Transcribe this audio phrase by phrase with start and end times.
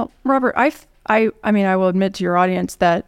[0.00, 0.72] Well, Robert, I
[1.06, 3.04] I I mean, I will admit to your audience that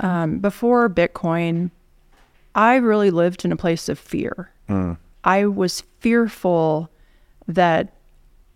[0.00, 1.70] um, before Bitcoin,
[2.54, 4.50] I really lived in a place of fear.
[4.66, 4.94] Hmm.
[5.24, 6.90] I was fearful
[7.46, 7.94] that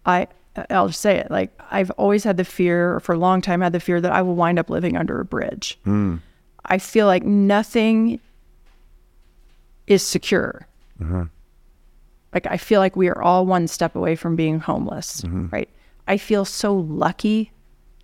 [0.05, 0.27] I,
[0.69, 3.63] I'll just say it, like I've always had the fear, or for a long time
[3.63, 5.79] had the fear that I will wind up living under a bridge.
[5.85, 6.17] Hmm.
[6.67, 8.21] I feel like nothing
[9.87, 10.67] is secure.
[11.01, 11.25] Uh-huh.
[12.35, 15.47] Like I feel like we are all one step away from being homeless, mm-hmm.
[15.51, 15.71] right?
[16.07, 17.52] I feel so lucky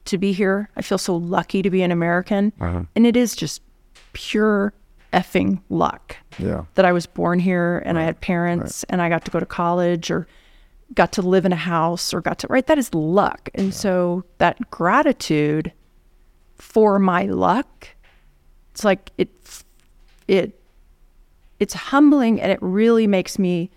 [0.09, 0.69] to be here.
[0.77, 2.53] I feel so lucky to be an American.
[2.61, 3.63] And it is just
[4.13, 4.73] pure
[5.13, 6.65] effing luck Yeah.
[6.75, 9.47] that I was born here and I had parents and I got to go to
[9.47, 10.27] college or
[10.95, 13.49] got to live in a house or got to right that is luck.
[13.55, 15.73] And so that gratitude
[16.57, 17.89] for my luck
[18.73, 19.29] it's like it
[20.27, 20.61] it
[21.61, 23.71] it's humbling and it really makes me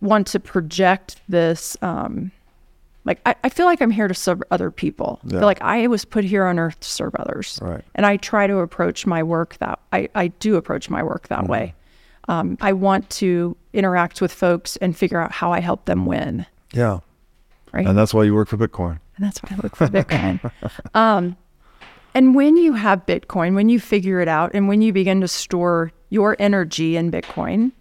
[0.00, 2.30] want to project this um
[3.06, 5.20] like I, I feel like I'm here to serve other people.
[5.24, 7.58] I feel like I was put here on earth to serve others.
[7.62, 7.82] Right.
[7.94, 11.46] And I try to approach my work that I, I do approach my work that
[11.46, 11.74] way.
[12.28, 16.44] Um, I want to interact with folks and figure out how I help them win.
[16.72, 16.98] Yeah.
[17.72, 17.86] Right.
[17.86, 18.98] And that's why you work for Bitcoin.
[19.16, 20.50] And that's why I look for Bitcoin.
[20.94, 21.36] um,
[22.14, 25.28] and when you have Bitcoin, when you figure it out, and when you begin to
[25.28, 27.74] store your energy in Bitcoin, it-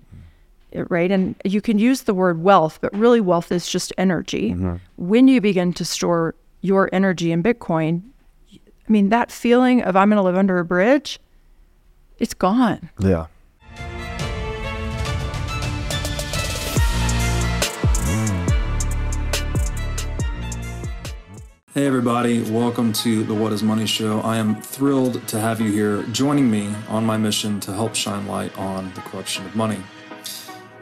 [0.90, 1.12] right?
[1.12, 4.52] And you can use the word wealth, but really wealth is just energy.
[4.52, 4.76] Mm-hmm.
[4.98, 8.02] When you begin to store your energy in Bitcoin,
[8.54, 11.20] I mean, that feeling of I'm going to live under a bridge,
[12.20, 12.90] it's gone.
[13.00, 13.28] Yeah.
[21.74, 24.22] Hey, everybody, welcome to the What is Money Show.
[24.22, 28.28] I am thrilled to have you here joining me on my mission to help shine
[28.28, 29.84] light on the corruption of money.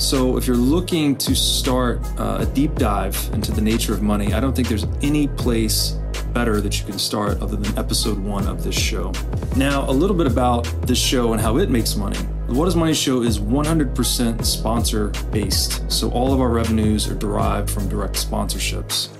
[0.00, 4.32] So, if you're looking to start uh, a deep dive into the nature of money,
[4.32, 5.98] I don't think there's any place
[6.32, 9.12] better that you can start other than episode one of this show.
[9.56, 12.16] Now, a little bit about this show and how it makes money.
[12.46, 15.92] The What is Money show is 100% sponsor based.
[15.92, 19.19] So, all of our revenues are derived from direct sponsorships.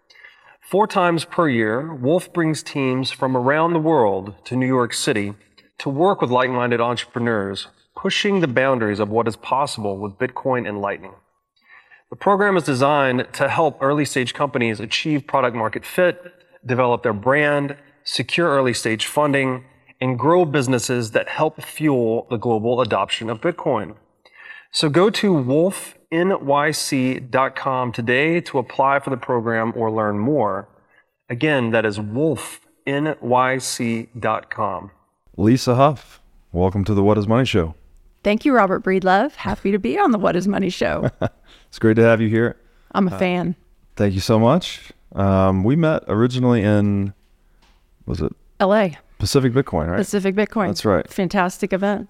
[0.61, 5.33] Four times per year, Wolf brings teams from around the world to New York City
[5.79, 10.69] to work with like minded entrepreneurs, pushing the boundaries of what is possible with Bitcoin
[10.69, 11.13] and Lightning.
[12.09, 16.21] The program is designed to help early stage companies achieve product market fit,
[16.65, 19.65] develop their brand, secure early stage funding,
[19.99, 23.95] and grow businesses that help fuel the global adoption of Bitcoin.
[24.71, 25.35] So go to
[26.11, 30.67] wolfnyc.com today to apply for the program or learn more.
[31.29, 32.51] Again, that is wolfnyc.com.
[35.37, 37.75] Lisa Hough, welcome to the What is Money Show.
[38.23, 39.33] Thank you, Robert Breedlove.
[39.35, 41.09] Happy to be on the What is Money show.
[41.69, 42.57] It's great to have you here.
[42.91, 43.55] I'm a fan.
[43.95, 44.91] Thank you so much.
[45.15, 47.13] Um, we met originally in,
[48.05, 48.89] was it LA,
[49.19, 49.95] Pacific Bitcoin, right?
[49.95, 50.67] Pacific Bitcoin.
[50.67, 51.09] That's right.
[51.09, 52.09] Fantastic event.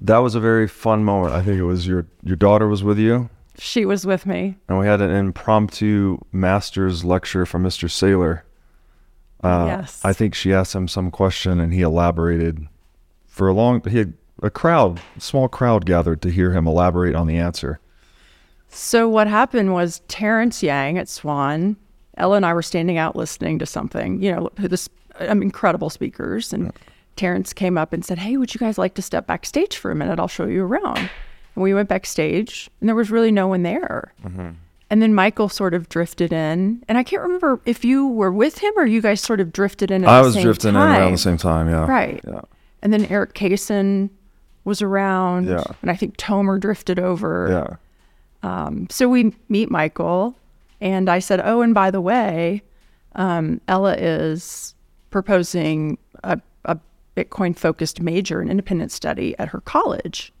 [0.00, 1.34] That was a very fun moment.
[1.34, 4.56] I think it was your your daughter was with you, She was with me.
[4.68, 7.88] and we had an impromptu master's lecture from Mr.
[7.88, 8.42] Saylor.
[9.42, 10.00] Uh, Yes.
[10.04, 12.66] I think she asked him some question, and he elaborated
[13.26, 13.82] for a long.
[13.88, 17.78] He had a crowd, small crowd gathered to hear him elaborate on the answer.
[18.68, 21.76] So what happened was Terrence Yang at Swan,
[22.16, 24.88] Ella and I were standing out listening to something, you know, this
[25.20, 26.52] um, incredible speakers.
[26.52, 26.72] And
[27.16, 29.94] Terrence came up and said, Hey, would you guys like to step backstage for a
[29.94, 30.18] minute?
[30.18, 30.98] I'll show you around.
[30.98, 34.12] And we went backstage and there was really no one there.
[34.90, 36.84] And then Michael sort of drifted in.
[36.88, 39.90] And I can't remember if you were with him or you guys sort of drifted
[39.90, 40.94] in at I was drifting time.
[40.94, 41.68] in around the same time.
[41.68, 41.86] Yeah.
[41.86, 42.20] Right.
[42.26, 42.42] Yeah.
[42.82, 44.10] And then Eric Kaysen
[44.64, 45.62] was around, Yeah.
[45.82, 47.78] and I think Tomer drifted over.
[48.42, 48.86] Yeah.
[48.90, 50.36] So we meet Michael,
[50.80, 52.62] and I said, "Oh, and by the way,
[53.14, 54.74] um, Ella is
[55.10, 56.38] proposing a,
[57.16, 60.32] a Bitcoin-focused major in independent study at her college,"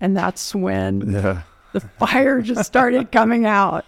[0.00, 1.42] and that's when Yeah.
[1.72, 3.84] the fire just started coming out.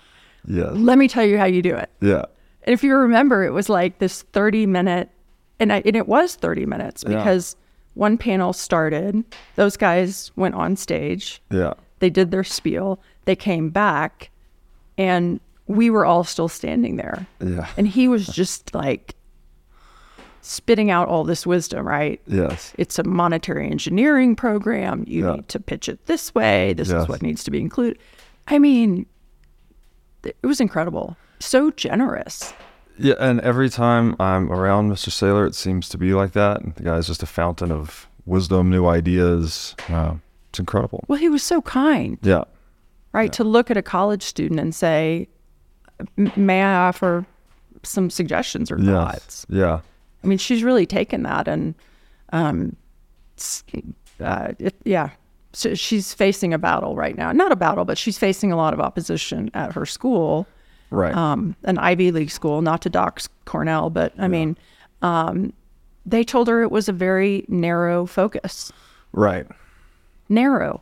[0.46, 0.70] Yes.
[0.72, 1.90] Let me tell you how you do it.
[2.00, 2.24] Yeah.
[2.64, 5.10] And if you remember, it was like this 30 minute,
[5.58, 7.16] and, I, and it was 30 minutes Yeah.
[7.16, 7.56] because
[7.94, 9.24] one panel started,
[9.56, 11.74] those guys went on stage, Yeah.
[11.98, 14.30] they did their spiel, they came back,
[14.96, 17.26] and we were all still standing there.
[17.40, 17.66] Yeah.
[17.76, 19.14] And he was just like
[20.42, 22.20] spitting out all this wisdom, right?
[22.26, 22.72] Yes.
[22.78, 25.04] It's a monetary engineering program.
[25.06, 25.34] You Yeah.
[25.36, 26.72] need to pitch it this way.
[26.72, 27.02] This Yes.
[27.02, 27.98] is what needs to be included.
[28.48, 29.06] I mean,
[30.24, 31.16] it was incredible.
[31.40, 32.52] So generous.
[32.98, 35.08] Yeah, and every time I'm around Mr.
[35.08, 36.76] Saylor, it seems to be like that.
[36.76, 39.74] The guy's just a fountain of wisdom, new ideas.
[39.88, 40.14] Uh,
[40.50, 41.04] it's incredible.
[41.08, 42.44] Well, he was so kind, Yeah.
[43.12, 43.32] right?
[43.34, 45.28] To look at a college student and say,
[46.36, 47.24] "May I offer
[47.82, 48.86] some suggestions or Yes.
[48.86, 49.80] thoughts?" Yeah.
[50.22, 51.74] I mean, she's really taken that, and
[52.32, 52.76] um,
[54.20, 55.10] uh, it, yeah,
[55.52, 57.32] so she's facing a battle right now.
[57.32, 60.46] Not a battle, but she's facing a lot of opposition at her school,
[60.90, 61.14] Right.
[61.14, 62.62] um, an Ivy League school.
[62.62, 64.56] Not to dox Cornell, but I mean,
[65.02, 65.52] um,
[66.04, 68.72] they told her it was a very narrow focus.
[69.12, 69.46] right.
[70.28, 70.80] Narrow,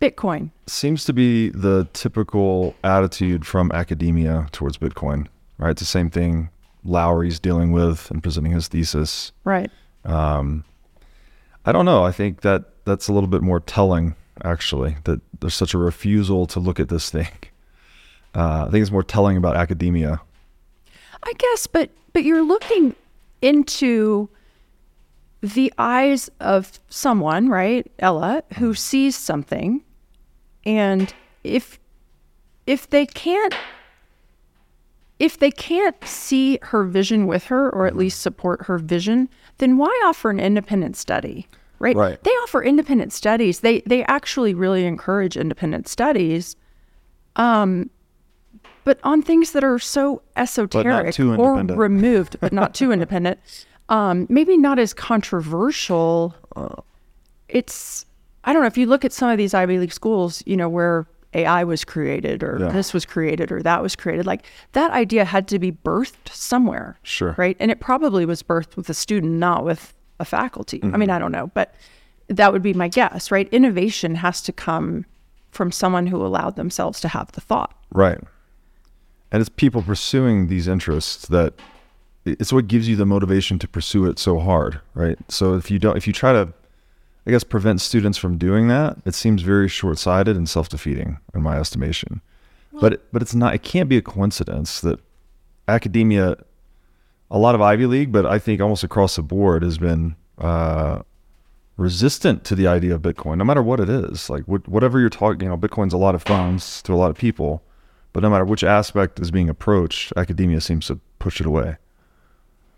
[0.00, 0.50] Bitcoin.
[0.66, 5.70] Seems to be the typical attitude from academia towards Bitcoin, right?
[5.70, 6.48] It's the same thing
[6.84, 9.32] Lowery's dealing with and presenting his thesis.
[9.44, 9.70] Right.
[11.68, 12.04] I don't know.
[12.04, 16.46] I think that that's a little bit more telling, actually, that there's such a refusal
[16.46, 17.28] to look at this thing.
[18.34, 20.20] Uh, I think it's more telling about academia.
[21.22, 22.94] I guess, but but you're looking
[23.40, 24.28] into
[25.40, 29.82] the eyes of someone, right, Ella, who sees something,
[30.64, 31.80] and if
[32.66, 33.54] if they can't
[35.18, 39.28] if they can't see her vision with her or at least support her vision,
[39.58, 41.46] then why offer an independent study?
[41.80, 41.96] Right?
[41.96, 42.22] Right.
[42.22, 43.60] They offer independent studies.
[43.60, 46.56] They they actually really encourage independent studies.
[47.36, 47.90] Um
[48.84, 53.38] but on things that are so esoteric or removed, but not too independent.
[53.90, 56.34] Um, maybe not as controversial.
[57.48, 58.04] It's
[58.44, 60.68] I don't know if you look at some of these Ivy League schools, you know,
[60.68, 62.68] where AI was created or Yeah.
[62.70, 66.98] this was created or that was created, like that idea had to be birthed somewhere.
[67.02, 67.34] Sure.
[67.36, 67.56] Right.
[67.60, 70.80] And it probably was birthed with a student, not with a faculty.
[70.82, 70.98] I Mm-hmm.
[71.00, 71.74] mean, I don't know, but
[72.28, 73.48] that would be my guess, right?
[73.52, 75.04] Innovation has to come
[75.50, 77.74] from someone who allowed themselves to have the thought.
[77.92, 78.18] Right.
[79.30, 81.54] And it's people pursuing these interests that
[82.24, 85.18] it's what gives you the motivation to pursue it so hard, right?
[85.28, 86.52] So if you don't if you try to
[87.28, 91.58] I guess prevent students from doing that, it seems very short-sighted and self-defeating in my
[91.58, 92.22] estimation.
[92.80, 94.98] but but it's not it can't be a coincidence that
[95.66, 96.36] academia
[97.30, 101.02] a lot of Ivy League, but I think almost across the board has been uh,
[101.76, 104.30] resistant to the idea of Bitcoin, no matter what it is.
[104.30, 107.10] Like what, whatever you're talking, you know, Bitcoin's a lot of funds to a lot
[107.10, 107.62] of people,
[108.14, 111.76] but no matter which aspect is being approached, academia seems to push it away.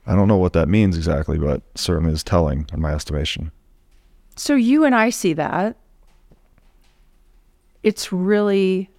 [0.09, 3.53] I don't know what that means exactly, but certainly is telling in my estimation.
[4.37, 5.77] So you and I see that.
[7.83, 8.91] It's really,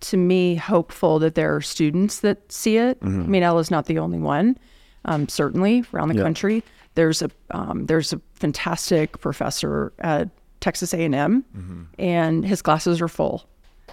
[0.00, 2.98] to me, hopeful that there are students that see it.
[3.02, 4.56] I mean, Ella's not the only one.
[5.04, 6.22] Um, certainly, around the Yeah.
[6.22, 6.62] country,
[6.94, 10.28] there's a um, there's a fantastic professor at
[10.60, 13.44] Texas A&M, and his classes are full.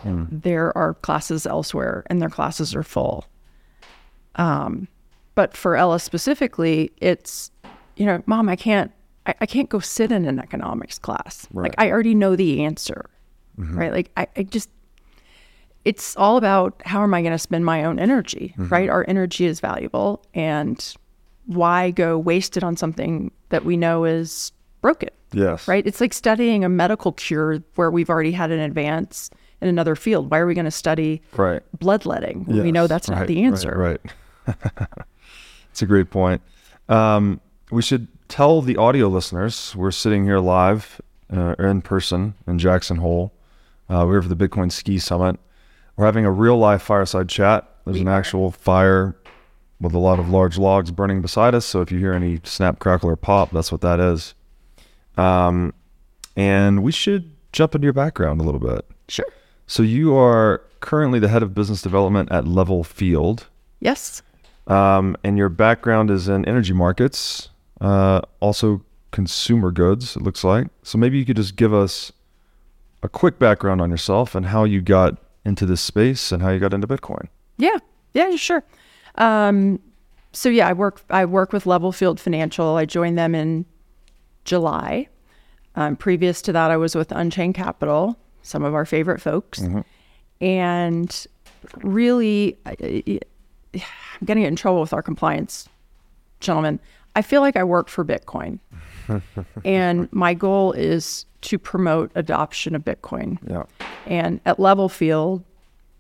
[0.04, 3.26] There are classes elsewhere, and their classes are full.
[4.36, 4.88] Um,
[5.36, 7.52] but for Ella specifically, it's
[7.96, 8.92] you know, mom, I can't,
[9.26, 11.48] I, I can't go sit in an economics class.
[11.54, 13.10] Like I already know the answer,
[13.58, 13.92] right?
[13.92, 14.70] Like I, I just,
[15.86, 18.90] it's all about how am I going to spend my own energy, right?
[18.90, 20.96] Our energy is valuable, and
[21.46, 24.52] why go waste it on something that we know is
[24.82, 25.68] broken, Yes.
[25.68, 25.86] right?
[25.86, 29.30] It's like studying a medical cure where we've already had an advance
[29.62, 30.32] in another field.
[30.32, 31.62] Why are we going to study Right.
[31.80, 32.46] bloodletting?
[32.46, 33.78] when we know that's not right, the answer.
[33.78, 34.02] Right.
[34.48, 34.78] right.
[35.72, 36.42] it's a great point.
[36.90, 37.40] Um,
[37.72, 41.02] we should tell the audio listeners we're sitting here live
[41.32, 43.34] uh, in person in Jackson Hole.
[43.90, 45.40] Uh, we're for the Bitcoin Ski Summit.
[45.96, 47.70] We're having a real live fireside chat.
[47.86, 49.16] There's an actual fire
[49.80, 51.66] with a lot of large logs burning beside us.
[51.66, 54.34] So if you hear any snap, crackle, or pop, that's what that is.
[55.18, 55.74] Um,
[56.36, 58.86] and we should jump into your background a little bit.
[59.10, 59.26] Sure.
[59.68, 63.44] So you are currently the head of business development at LevelField,
[63.80, 64.22] Yes.
[64.68, 67.50] um, and your background is in energy markets.
[67.84, 70.68] Uh, also consumer goods, it looks like.
[70.84, 72.12] So maybe you could just give us
[73.04, 76.60] a quick background on yourself and how you got into this space and how you
[76.60, 77.28] got into Bitcoin.
[77.58, 77.78] Yeah,
[78.14, 78.64] yeah, sure.
[79.16, 79.80] Um,
[80.32, 82.76] so yeah, I work I work with LevelField Financial.
[82.76, 83.66] I joined them in
[84.46, 85.10] July.
[85.76, 89.62] Um, previous to that, I was with Unchained Capital, some of our favorite folks,
[90.40, 91.28] and
[91.78, 92.76] really, I,
[94.24, 95.68] going to get in trouble with our compliance
[96.40, 96.80] gentlemen.
[97.16, 98.60] I feel like I work for Bitcoin,
[99.66, 103.38] and my goal is to promote adoption of Bitcoin.
[103.48, 103.64] Yeah.
[104.08, 105.44] And at LevelField,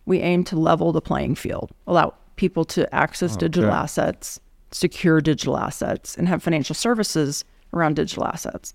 [0.05, 3.77] we aim to level the playing field, allow people to access digital Okay.
[3.77, 4.39] assets,
[4.71, 8.73] secure digital assets, and have financial services around digital assets.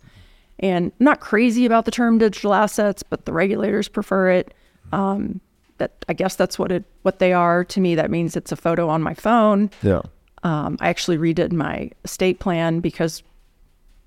[0.61, 4.55] And I'm not crazy about the term digital assets, but the regulators prefer it.
[4.93, 5.41] Um,
[5.79, 7.95] that I guess that's what it what they are to me.
[7.95, 9.71] That means it's a photo on my phone.
[9.83, 10.03] Yeah.
[10.43, 13.23] Um, I actually redid my estate plan because,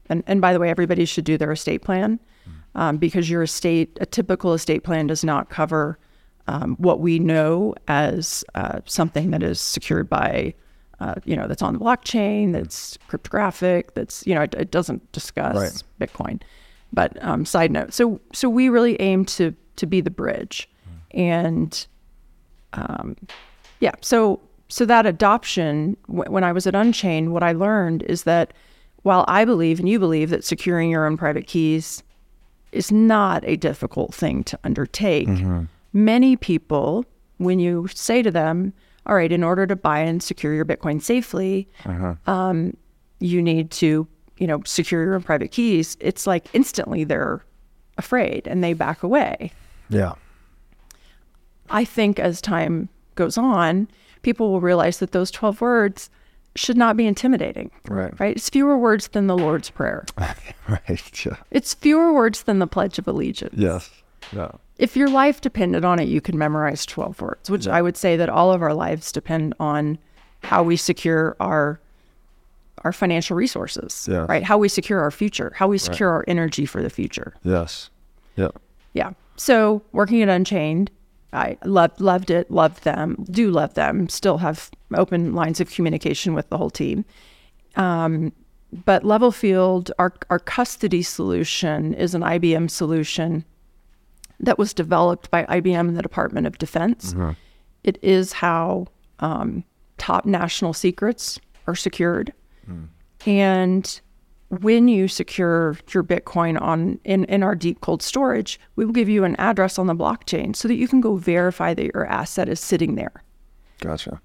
[0.10, 2.20] and, and by the way, everybody should do their estate plan
[2.76, 5.98] um, because your estate, a typical estate plan does not cover
[6.48, 10.54] um, what we know as uh, something that is secured by,
[11.00, 15.12] uh, you know, that's on the blockchain, that's cryptographic, that's, you know, it, it doesn't
[15.12, 16.10] discuss Right.
[16.10, 16.42] Bitcoin.
[16.94, 20.70] But um, side note, so so we really aim to to be the bridge,
[21.12, 21.88] and
[22.74, 23.16] um,
[23.80, 28.24] yeah, so so that adoption, w- when I was at Unchained, what I learned is
[28.24, 28.54] that
[29.04, 32.02] while I believe and you believe that securing your own private keys
[32.72, 35.28] is not a difficult thing to undertake,
[35.92, 37.04] many people,
[37.38, 38.72] when you say to them,
[39.06, 41.68] "All right, in order to buy and secure your Bitcoin safely,
[42.28, 42.78] um,
[43.20, 47.44] you need to, you know, secure your own private keys," it's like instantly they're
[47.98, 49.52] afraid and they back away.
[49.90, 50.14] Yeah.
[51.70, 53.88] I think as time goes on,
[54.22, 56.10] people will realize that those 12 words
[56.56, 57.72] should not be intimidating.
[57.88, 58.18] Right.
[58.20, 58.36] Right?
[58.36, 60.06] It's fewer words than the Lord's Prayer.
[60.68, 61.26] Right.
[61.26, 61.36] Yeah.
[61.52, 63.56] It's fewer words than the Pledge of Allegiance.
[63.58, 63.90] Yes.
[64.32, 64.52] Yeah.
[64.78, 68.16] If your life depended on it, you could memorize 12 words, which I would say
[68.18, 69.98] that all of our lives depend on
[70.44, 71.80] how we secure our
[72.84, 74.28] our financial resources, Yes.
[74.28, 74.44] right?
[74.44, 77.34] How we secure our future, how we secure our energy for the future.
[77.44, 77.92] Yes.
[78.36, 78.48] Yeah.
[78.94, 79.12] Yeah.
[79.36, 80.90] So working at Unchained,
[81.34, 86.34] I loved loved it, loved them, do love them, still have open lines of communication
[86.34, 87.06] with the whole team.
[87.76, 88.34] Um,
[88.86, 93.46] but LevelField, our our custody solution is an IBM solution
[94.40, 97.14] that was developed by IBM and the Department of Defense.
[97.84, 98.88] It is how
[99.20, 99.64] um,
[99.98, 102.34] top national secrets are secured.
[103.26, 104.02] And
[104.60, 109.08] when you secure your Bitcoin on in, in our deep cold storage, we will give
[109.08, 112.50] you an address on the blockchain so that you can go verify that your asset
[112.50, 113.24] is sitting there.
[113.80, 114.22] Gotcha.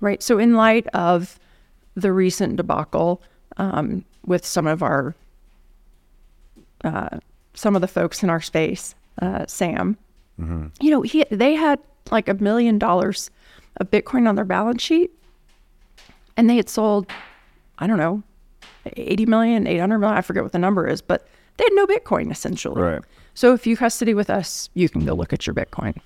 [0.00, 0.22] Right.
[0.22, 1.38] So in light of
[1.94, 3.22] the recent debacle
[3.58, 5.14] um, with some of our
[6.84, 7.18] uh,
[7.54, 9.98] some of the folks in our space, uh, Sam,
[10.80, 11.78] you know, he they had
[12.10, 13.30] like a million dollars
[13.78, 15.10] of Bitcoin on their balance sheet,
[16.36, 17.10] and they had sold,
[17.78, 18.22] I don't know,
[18.96, 21.26] 80 million, 800 million, I forget what the number is, but
[21.56, 22.80] they had no Bitcoin essentially.
[22.80, 23.02] Right.
[23.34, 25.96] So if you custody with us, you can go look at your Bitcoin.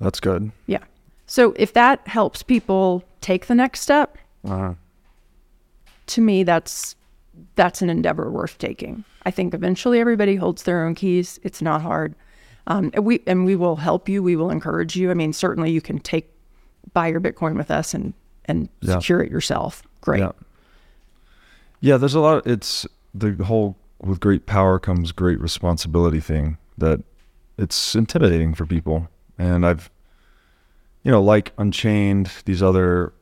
[0.00, 0.50] That's good.
[0.66, 0.84] Yeah.
[1.26, 4.74] So if that helps people take the next step, Uh-huh.
[6.06, 6.94] to me that's
[7.54, 9.04] that's an endeavor worth taking.
[9.24, 11.38] I think eventually everybody holds their own keys.
[11.44, 12.14] It's not hard.
[12.66, 14.22] Um, and we and we will help you.
[14.22, 15.10] We will encourage you.
[15.10, 16.30] I mean, certainly you can take
[16.94, 18.14] buy your Bitcoin with us and
[18.46, 18.94] and Yeah.
[18.98, 19.82] secure it yourself.
[20.00, 20.20] Great.
[20.20, 20.32] Yeah.
[21.80, 27.02] Yeah, there's a lot it's the whole with great power comes great responsibility thing that
[27.56, 29.08] it's intimidating for people.
[29.38, 29.90] And I've
[31.02, 33.12] you know, like Unchained, these other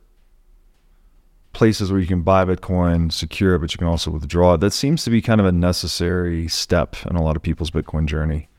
[1.53, 4.59] places where you can buy Bitcoin, secure it, but you can also withdraw it.
[4.59, 8.05] That seems to be kind of a necessary step in a lot of people's Bitcoin
[8.05, 8.49] journey.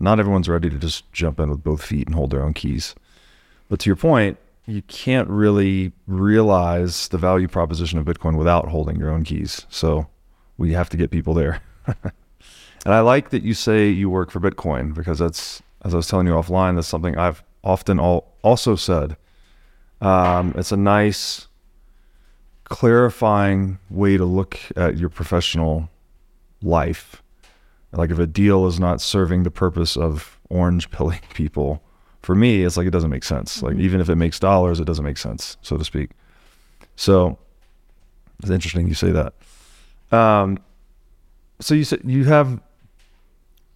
[0.00, 2.94] Not everyone's ready to just jump in with both feet and hold their own keys.
[3.68, 8.96] But to your point, you can't really realize the value proposition of Bitcoin without holding
[8.96, 9.66] your own keys.
[9.68, 10.06] So
[10.56, 11.60] we have to get people there.
[11.86, 12.04] and
[12.86, 16.26] I like that you say you work for Bitcoin because that's, as I was telling
[16.26, 19.16] you offline, that's something I've often all, also said.
[20.00, 21.48] Um, it's a nice,
[22.64, 25.90] clarifying way to look at your professional
[26.62, 27.22] life.
[27.92, 31.82] Like if a deal is not serving the purpose of orange pilling people,
[32.22, 33.62] for me, it's like it doesn't make sense.
[33.62, 36.10] Like even if it makes dollars, it doesn't make sense, so to speak.
[36.96, 37.38] So
[38.40, 39.34] it's interesting you say that.
[40.16, 40.58] Um,
[41.60, 42.60] so you said you have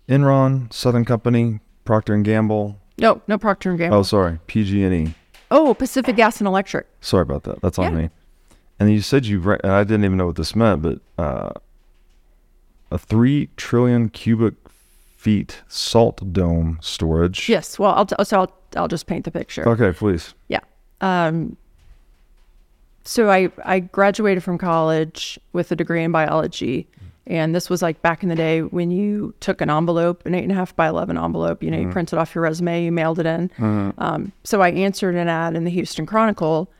[0.08, 2.78] Enron, Southern Company, Procter and Gamble.
[2.98, 3.98] No, no Procter and Gamble.
[3.98, 5.14] Oh, sorry, PG&E.
[5.50, 6.86] Oh, Pacific Gas and Electric.
[7.00, 7.60] Sorry about that.
[7.62, 7.98] That's on Yeah.
[8.02, 8.10] me.
[8.78, 9.40] And you said you.
[9.40, 11.50] Re- I didn't even know what this meant, but uh,
[12.90, 14.54] a three trillion cubic
[15.26, 17.48] feet salt dome storage.
[17.48, 17.80] Yes.
[17.80, 19.68] Well, I'll t- so I'll I'll just paint the picture.
[19.68, 20.34] Okay, please.
[20.46, 20.60] Yeah.
[21.00, 21.56] Um,
[23.02, 26.86] so I I graduated from college with a degree in biology,
[27.26, 30.44] and this was like back in the day when you took an envelope, an eight
[30.44, 31.60] and a half by eleven envelope.
[31.60, 33.50] You know, you printed off your resume, you mailed it in.
[33.98, 36.70] Um, so I answered an ad in the Houston Chronicle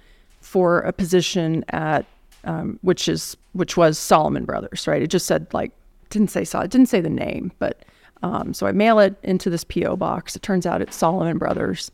[0.41, 2.07] for a position at
[2.45, 4.87] um, which is which was Salomon Brothers.
[4.87, 5.03] Right.
[5.03, 5.73] It just said like
[6.11, 7.85] didn't say Sol- it didn't say the name, but
[8.23, 10.37] um, so I mail it into this PO box.
[10.37, 11.91] It turns out it's Salomon Brothers.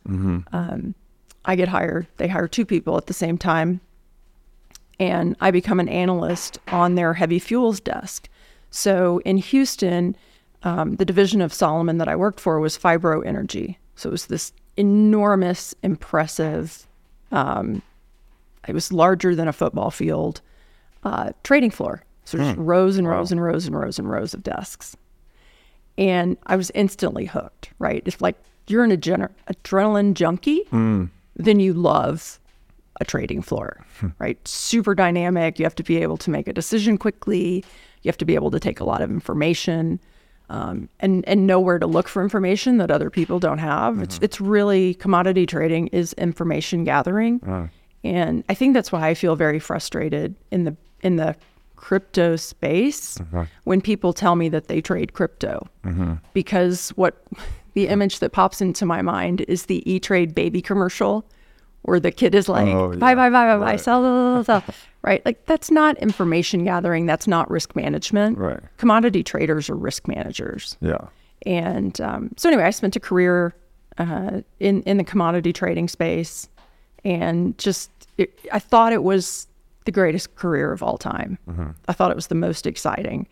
[0.52, 0.94] Um,
[1.44, 2.06] I get hired.
[2.16, 3.80] They hire two people at the same time.
[5.00, 8.28] And I become an analyst on their heavy fuels desk.
[8.70, 10.16] So in Houston,
[10.62, 13.78] um, the division of Salomon that I worked for was Phibro Energy.
[13.96, 16.86] So it was this enormous, impressive,
[17.32, 17.82] um,
[18.68, 20.40] it was larger than a football field
[21.02, 22.04] uh, trading floor.
[22.24, 24.96] So just rows and rows and rows and rows and rows of desks
[25.98, 27.70] and I was instantly hooked.
[27.78, 31.08] Right, if like you're an adren- adrenaline junkie, mm.
[31.36, 32.38] then you love
[33.00, 33.84] a trading floor.
[33.98, 34.08] Hmm.
[34.18, 35.58] right, super dynamic.
[35.58, 37.64] You have to be able to make a decision quickly.
[38.02, 40.00] You have to be able to take a lot of information.
[40.50, 44.02] Um, and and know where to look for information that other people don't have.
[44.02, 44.24] It's mm-hmm.
[44.24, 47.68] it's really commodity trading is information gathering, ah.
[48.04, 51.36] and I think that's why I feel very frustrated in the in the
[51.76, 53.18] crypto space
[53.64, 55.66] when people tell me that they trade crypto.
[56.32, 57.22] Because what
[57.74, 61.24] the image that pops into my mind is the e-trade baby commercial
[61.82, 63.14] where the kid is like Oh, buy yeah.
[63.16, 64.74] buy buy buy buy sell, sell, sell, sell.
[65.02, 65.24] Right?
[65.26, 67.06] Like that's not information gathering.
[67.06, 68.38] That's not risk management.
[68.38, 68.60] Right.
[68.76, 70.76] commodity traders are risk managers.
[70.80, 71.08] Yeah.
[71.44, 73.52] and um, so anyway, I spent a career
[73.98, 76.48] uh, in in the commodity trading space,
[77.04, 79.48] and just it, I thought it was
[79.84, 81.38] the greatest career of all time.
[81.88, 83.26] I thought it was the most exciting.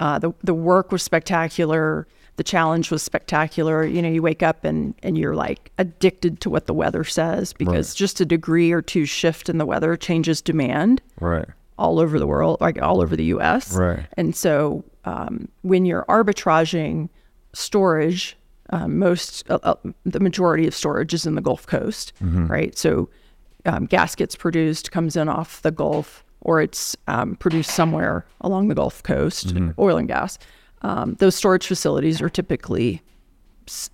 [0.00, 2.08] Uh, the the work was spectacular.
[2.36, 3.84] The challenge was spectacular.
[3.84, 7.52] You know, you wake up and and you're like addicted to what the weather says
[7.52, 11.46] because just a degree or two shift in the weather changes demand Right.
[11.78, 13.72] all over the world, like all over the U.S.
[13.76, 14.06] Right.
[14.16, 17.08] And so um, when you're arbitraging
[17.52, 18.36] storage,
[18.70, 22.76] uh, most uh, uh, the majority of storage is in the Gulf Coast, right?
[22.76, 23.08] So
[23.66, 28.68] um, gas gets produced, comes in off the Gulf, or it's um, produced somewhere along
[28.68, 30.38] the Gulf Coast, oil and gas.
[30.82, 33.02] Um, those storage facilities are typically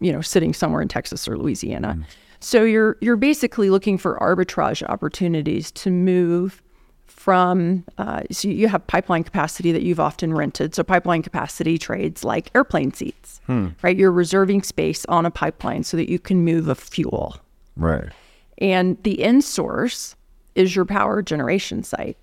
[0.01, 1.95] you know sitting somewhere in Texas or Louisiana.
[2.41, 6.61] So you're you're basically looking for arbitrage opportunities to move
[7.07, 10.75] from uh, so you have pipeline capacity that you've often rented.
[10.75, 13.41] So pipeline capacity trades like airplane seats,
[13.83, 13.97] right?
[13.97, 17.37] You're reserving space on a pipeline so that you can move a fuel.
[17.77, 18.09] Right.
[18.63, 20.15] And the end source
[20.55, 22.17] is your power generation site.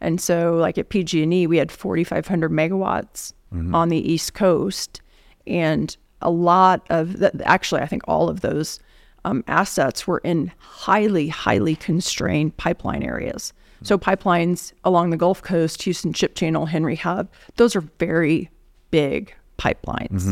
[0.00, 3.32] And so, like at PG&E, we had 4,500 megawatts
[3.74, 5.00] on the East Coast,
[5.46, 7.40] and a lot of that.
[7.42, 8.80] Actually, I think all of those
[9.24, 13.52] um, assets were in highly, highly constrained pipeline areas.
[13.82, 18.50] So pipelines along the Gulf Coast, Houston Ship Channel, Henry Hub, those are very
[18.90, 20.26] big pipelines.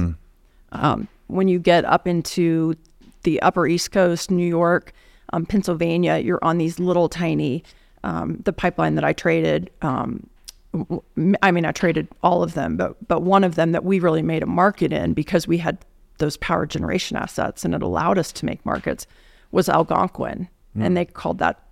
[0.72, 2.74] Um, when you get up into
[3.22, 4.92] the upper East Coast, New York,
[5.32, 7.62] um, Pennsylvania, you're on these little tiny.
[8.04, 10.28] Um, the pipeline that I traded, um,
[11.42, 14.22] I mean, I traded all of them, but but one of them that we really
[14.22, 15.78] made a market in because we had
[16.18, 19.06] those power generation assets and it allowed us to make markets
[19.50, 21.62] was Algonquin, and they called that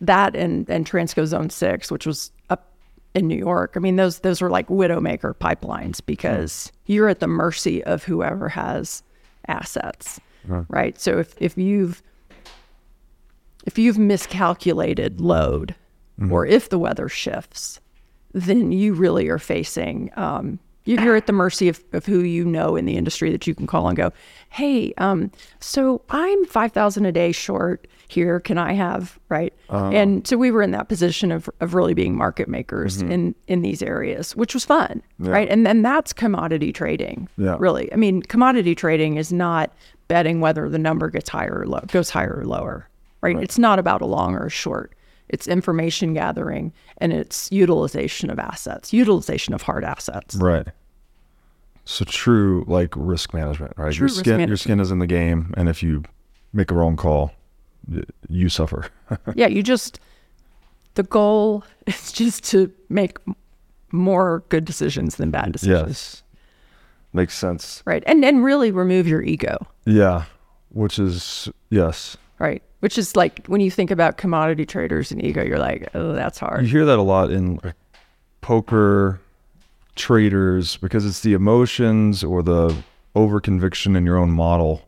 [0.00, 2.72] that and and Transco Zone Six, which was up
[3.14, 3.74] in New York.
[3.76, 8.48] I mean, those those were like widowmaker pipelines because you're at the mercy of whoever
[8.48, 9.02] has
[9.46, 10.20] assets,
[10.68, 10.98] right?
[11.00, 12.02] So if if you've
[13.64, 15.74] if you've miscalculated load,
[16.30, 17.80] or if the weather shifts,
[18.32, 20.10] then you really are facing.
[20.16, 23.46] Um, you- you're at the mercy of, of who you know in the industry that
[23.46, 24.12] you can call and go,
[24.50, 28.38] hey, um, so I'm 5,000 a day short here.
[28.38, 29.52] Can I have, right?
[29.70, 33.62] And so we were in that position of, of really being market makers in, in
[33.62, 35.48] these areas, which was fun, right?
[35.48, 37.56] And then that's commodity trading, Yeah.
[37.58, 37.90] really.
[37.92, 39.72] I mean, commodity trading is not
[40.08, 42.88] betting whether the number gets higher or low, goes higher or lower,
[43.24, 43.42] right?
[43.42, 44.94] It's not about a long or a short.
[45.28, 50.36] It's information gathering and it's utilization of assets, utilization of hard assets.
[50.36, 50.68] Right.
[51.86, 53.92] So true, like risk management, right?
[53.92, 56.02] True your risk skin, your skin is in the game, and if you
[56.52, 57.32] make a wrong call,
[58.28, 58.86] you suffer.
[59.34, 60.00] yeah, you just
[60.94, 63.18] the goal is just to make
[63.92, 65.88] more good decisions than bad decisions.
[65.88, 66.22] yes,
[67.12, 67.82] makes sense.
[67.84, 68.02] Right.
[68.06, 69.58] And and really remove your ego.
[69.84, 70.24] Yeah,
[70.70, 72.16] which is yes.
[72.38, 72.62] Right.
[72.84, 76.38] Which is like when you think about commodity traders and ego, you're like, oh, that's
[76.38, 76.64] hard.
[76.64, 77.76] You hear that a lot in like
[78.42, 79.20] poker,
[79.94, 82.76] traders because it's the emotions or the
[83.14, 84.86] over conviction in your own model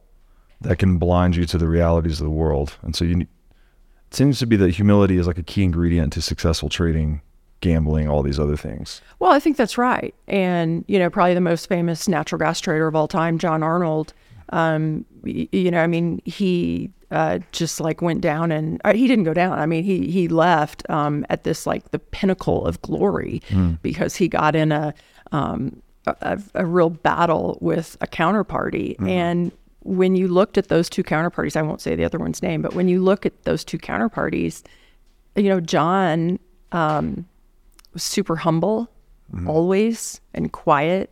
[0.60, 2.76] that can blind you to the realities of the world.
[2.82, 3.28] And so you, it
[4.10, 7.22] seems to be that humility is like a key ingredient to successful trading,
[7.62, 9.00] gambling, all these other things.
[9.20, 10.14] Well, I think that's right.
[10.28, 14.12] And, you know, probably the most famous natural gas trader of all time, John Arnold,
[14.50, 19.24] um, you know, I mean, he uh, just like went down and uh, he didn't
[19.24, 19.58] go down.
[19.58, 23.42] I mean, he he left um, at this like the pinnacle of glory
[23.82, 24.92] because he got in a,
[25.32, 28.96] um, a a real battle with a counterparty.
[29.08, 32.60] And when you looked at those two counterparties, I won't say the other one's name,
[32.62, 34.64] but when you look at those two counterparties,
[35.36, 36.38] you know, John
[36.72, 37.24] um,
[37.92, 38.90] was super humble,
[39.46, 41.10] always and quiet,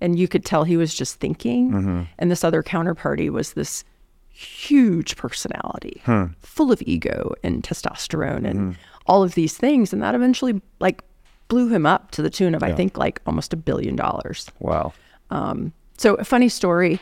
[0.00, 2.08] and you could tell he was just thinking.
[2.18, 3.84] And this other counterparty was this
[4.28, 6.02] huge personality,
[6.40, 11.02] full of ego and testosterone and all of these things, and that eventually like
[11.48, 14.50] blew him up to the tune of I think like almost a billion dollars.
[14.58, 14.92] Wow.
[15.30, 17.00] Um, so a funny story,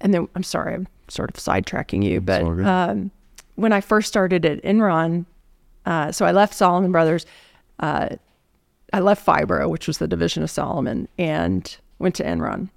[0.00, 3.10] and then I'm sorry, I'm sort of sidetracking you, but um,
[3.56, 5.26] when I first started at Enron,
[5.86, 7.26] uh, so I left Salomon Brothers.
[7.80, 8.10] Uh,
[8.92, 12.68] I left Phibro, which was the division of Salomon, and went to Enron.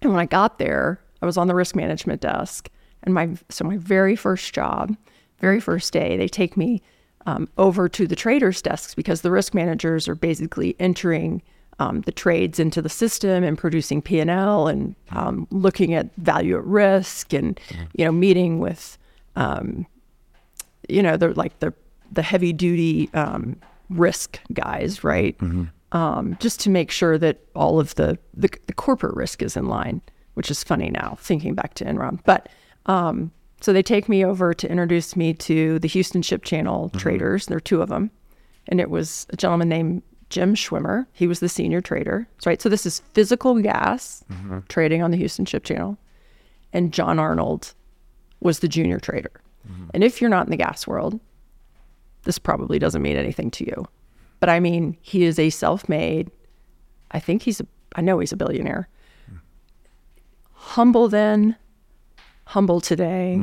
[0.00, 2.68] And when I got there, I was on the risk management desk,
[3.04, 4.96] and my so my very first job,
[5.38, 6.82] very first day, they take me
[7.26, 11.42] um, over to the traders' desks because the risk managers are basically entering
[11.78, 16.14] um, the trades into the system and producing P and L and um, looking at
[16.16, 17.58] value at risk and
[17.94, 18.98] you know meeting with
[19.36, 19.86] um,
[20.88, 21.72] you know the like the
[22.10, 23.56] the heavy duty um,
[23.88, 25.36] risk guys, right?
[25.92, 29.66] Um, just to make sure that all of the, the the corporate risk is in
[29.66, 30.00] line,
[30.34, 32.18] which is funny now thinking back to Enron.
[32.24, 32.48] But
[32.86, 37.46] um, so they take me over to introduce me to the Houston Ship Channel traders.
[37.46, 38.10] There are two of them,
[38.68, 41.06] and it was a gentleman named Jim Schwimmer.
[41.12, 42.26] He was the senior trader.
[42.46, 42.62] Right.
[42.62, 44.24] So this is physical gas
[44.68, 45.98] trading on the Houston Ship Channel,
[46.72, 47.74] and John Arnold
[48.40, 49.30] was the junior trader.
[49.94, 51.20] And if you're not in the gas world,
[52.24, 53.86] this probably doesn't mean anything to you.
[54.42, 56.28] But I mean, he is a self-made.
[57.12, 57.66] I think he's a.
[57.94, 58.88] I know he's a billionaire.
[60.52, 61.54] Humble then,
[62.46, 63.40] humble today,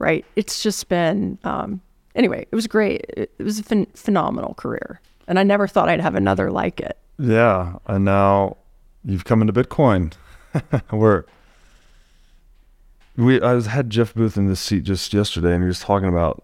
[0.00, 0.24] right?
[0.34, 1.38] It's just been.
[1.44, 1.80] Um,
[2.16, 3.06] anyway, it was great.
[3.10, 6.80] It, it was a phen- phenomenal career, and I never thought I'd have another like
[6.80, 6.98] it.
[7.20, 8.56] Yeah, and now
[9.04, 10.12] you've come into Bitcoin.
[10.90, 11.24] Where
[13.16, 16.08] we, I was had Jeff Booth in this seat just yesterday, and he was talking
[16.08, 16.42] about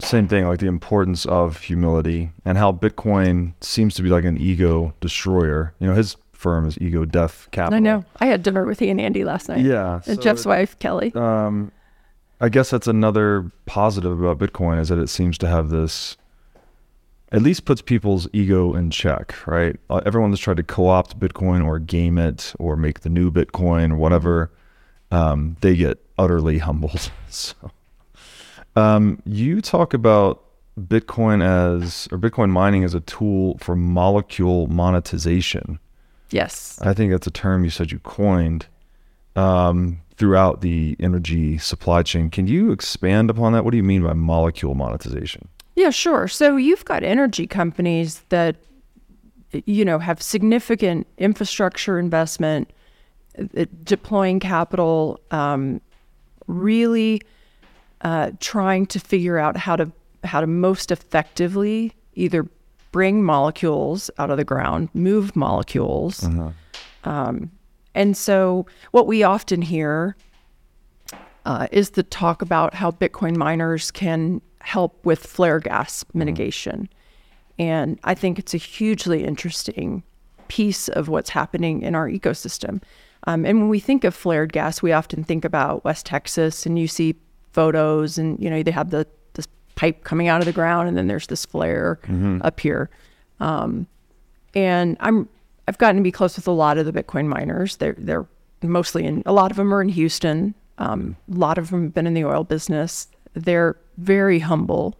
[0.00, 4.36] same thing, like the importance of humility and how Bitcoin seems to be like an
[4.38, 5.72] ego destroyer.
[5.78, 7.76] You know, his firm is Ego Death Capital.
[7.76, 8.04] I know.
[8.18, 9.60] I had dinner with he and Andy last night.
[9.64, 11.12] Yeah, and so Jeff's it- wife Kelly.
[11.14, 11.70] um,
[12.40, 16.16] I guess that's another positive about Bitcoin is that it seems to have this,
[17.32, 19.76] at least puts people's ego in check, right?
[19.88, 23.92] Uh, everyone that's tried to co-opt Bitcoin or game it or make the new Bitcoin
[23.92, 24.50] or whatever,
[25.12, 27.10] um, they get utterly humbled.
[27.28, 27.54] so,
[28.76, 30.42] um, you talk about
[30.80, 35.78] Bitcoin as or Bitcoin mining as a tool for molecule monetization.
[36.30, 36.78] yes.
[36.82, 38.66] I think that's a term you said you coined
[39.36, 42.30] um, throughout the energy supply chain.
[42.30, 43.64] Can you expand upon that?
[43.64, 45.48] What do you mean by molecule monetization?
[45.76, 46.28] Yeah, sure.
[46.28, 48.56] So you've got energy companies that,
[49.52, 52.70] you know, have significant infrastructure investment,
[53.38, 55.80] uh, deploying capital, um,
[56.46, 57.22] really
[58.04, 59.90] uh, trying to figure out how to
[60.22, 62.46] how to most effectively either
[62.92, 66.22] bring molecules out of the ground, move molecules,
[67.04, 67.50] um,
[67.94, 70.16] and so what we often hear
[71.44, 76.88] uh, is the talk about how Bitcoin miners can help with flare gas mitigation.
[77.58, 80.02] And I think it's a hugely interesting
[80.48, 82.82] piece of what's happening in our ecosystem.
[83.26, 86.78] Um, and when we think of flared gas, we often think about West Texas, and
[86.78, 87.14] you see
[87.54, 90.96] photos, and you know they have the this pipe coming out of the ground, and
[90.96, 91.98] then there's this flare
[92.42, 92.90] up here.
[93.40, 93.86] Um,
[94.54, 95.28] and I'm
[95.66, 97.76] I've gotten to be close with a lot of the Bitcoin miners.
[97.78, 98.26] They're they're
[98.62, 100.54] mostly in a lot of them are in Houston.
[100.78, 103.08] Um, a lot of them have been in the oil business.
[103.34, 104.96] They're very humble.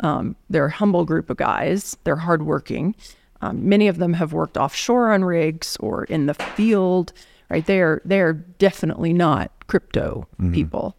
[0.00, 1.96] Um, they're a humble group of guys.
[2.04, 2.94] They're hardworking.
[3.42, 7.12] Um, many of them have worked offshore on rigs or in the field.
[7.50, 7.66] Right?
[7.66, 10.96] They're they're definitely not crypto people.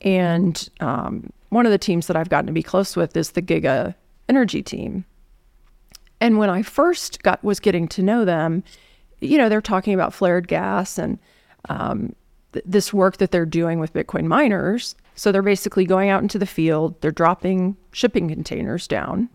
[0.00, 3.42] And um, one of the teams that I've gotten to be close with is the
[3.42, 3.94] Giga
[4.28, 5.04] Energy team.
[6.20, 8.64] And when I first got was getting to know them,
[9.20, 11.18] you know, they're talking about flared gas and
[11.68, 12.14] um,
[12.52, 14.94] th- this work that they're doing with Bitcoin miners.
[15.14, 17.00] So they're basically going out into the field.
[17.00, 19.28] They're dropping shipping containers down.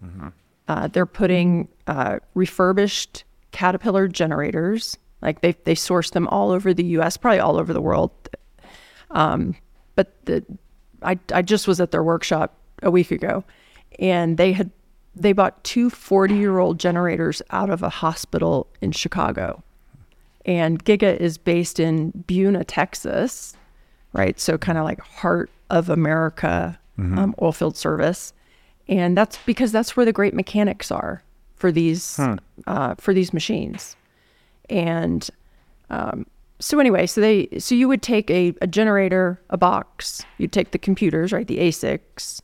[0.68, 4.98] Uh, they're putting uh, refurbished Caterpillar generators.
[5.22, 8.12] Like they they source them all over the U.S., probably all over the world.
[9.12, 9.56] Um,
[9.96, 10.44] but the
[11.02, 13.44] I I just was at their workshop a week ago,
[14.00, 14.72] and they had
[15.16, 19.64] they bought two 40 year old generators out of a hospital in Chicago.
[20.46, 23.56] And Giga is based in Buna, Texas,
[24.14, 24.40] right?
[24.40, 26.80] So kind of like heart of America
[27.20, 28.34] um, oilfield service,
[28.88, 31.24] and that's because that's where the great mechanics are
[31.56, 32.20] for these
[32.68, 33.96] uh, for these machines.
[34.70, 35.30] And
[35.90, 36.26] um,
[36.62, 40.72] so anyway, so they so you would take a, a generator, a box, you'd take
[40.72, 42.42] the computers, right, the ASICs,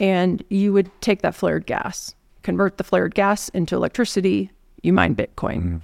[0.00, 4.50] and you would take that flared gas, convert the flared gas into electricity,
[4.82, 5.58] you mine Bitcoin.
[5.58, 5.76] Mm-hmm.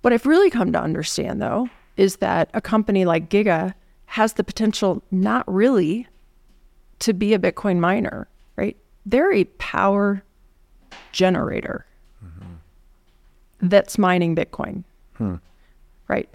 [0.00, 3.74] What I've really come to understand though is that a company like Giga
[4.06, 6.06] has the potential not really
[7.00, 8.76] to be a Bitcoin miner, right?
[9.04, 10.22] They're a power
[11.12, 11.84] generator
[12.24, 12.54] mm-hmm.
[13.60, 15.34] that's mining Bitcoin, hmm.
[16.08, 16.28] Right?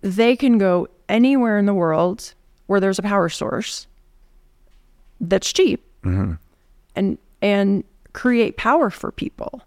[0.00, 2.34] They can go anywhere in the world
[2.66, 3.86] where there's a power source
[5.20, 6.34] that's cheap mm-hmm.
[6.94, 9.62] and and create power for people.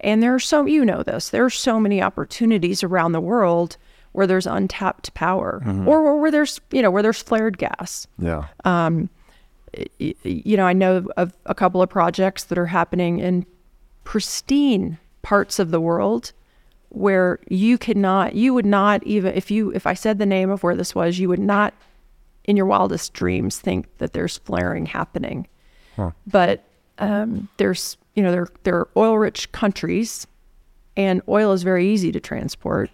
[0.00, 1.30] And there are so you know this.
[1.30, 3.76] There are so many opportunities around the world
[4.12, 5.88] where there's untapped power, mm-hmm.
[5.88, 8.06] or, or where there's you know where there's flared gas.
[8.18, 8.46] Yeah.
[8.64, 9.08] Um,
[9.98, 13.46] y- You know, I know of a couple of projects that are happening in
[14.04, 16.32] pristine parts of the world
[16.90, 20.50] where you could not, you would not even if you if I said the name
[20.50, 21.74] of where this was, you would not
[22.44, 25.46] in your wildest dreams think that there's flaring happening.
[26.26, 26.64] But
[26.98, 30.26] um, there's you know there there are oil rich countries,
[30.96, 32.90] and oil is very easy to transport.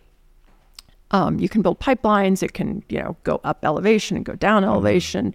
[1.10, 2.42] Um, you can build pipelines.
[2.42, 5.34] It can you know go up elevation and go down elevation.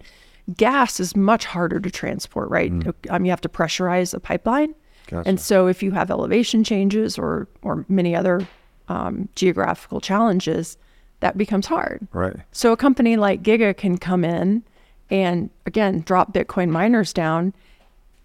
[0.56, 2.72] Gas is much harder to transport, right?
[3.10, 4.74] Um, you have to pressurize a pipeline,
[5.08, 5.28] Gotcha.
[5.28, 8.46] and so if you have elevation changes or or many other
[8.88, 10.78] um, geographical challenges,
[11.20, 12.06] that becomes hard.
[12.12, 12.36] Right.
[12.52, 14.62] So a company like Giga can come in
[15.10, 17.52] and again drop Bitcoin miners down,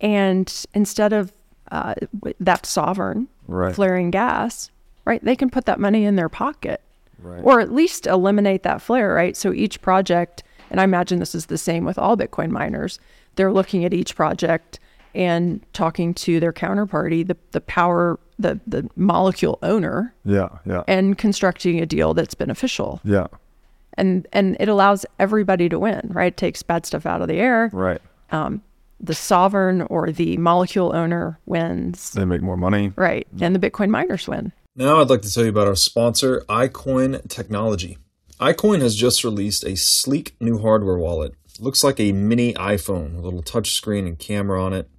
[0.01, 1.31] and instead of
[1.71, 1.95] uh,
[2.39, 3.75] that sovereign Right.
[3.75, 4.71] flaring gas,
[5.05, 6.79] right, they can put that money in their pocket,
[7.21, 7.41] Right.
[7.43, 9.35] or at least eliminate that flare, right?
[9.35, 12.99] So each project, and I imagine this is the same with all Bitcoin miners,
[13.35, 14.79] they're looking at each project
[15.15, 20.49] and talking to their counterparty, the the power, the the molecule owner, Yeah.
[20.65, 20.83] Yeah.
[20.87, 23.27] and constructing a deal that's beneficial Yeah.
[23.95, 27.35] and and it allows everybody to win right it takes bad stuff out of the
[27.39, 28.01] air Right.
[28.31, 28.61] Um,
[28.99, 32.91] the sovereign or the molecule owner wins They make more money.
[32.95, 36.43] right and the bitcoin miners win Now I'd like to tell you about our sponsor,
[36.49, 37.97] iCoin Technology.
[38.39, 41.35] iCoin has just released a sleek new hardware wallet.
[41.59, 44.89] Looks like a mini iPhone, a little touch screen and camera on it.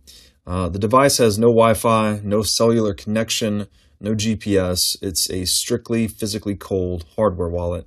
[0.47, 3.67] Uh, the device has no Wi-Fi, no cellular connection,
[4.01, 4.79] no GPS.
[5.01, 7.87] It's a strictly physically cold hardware wallet.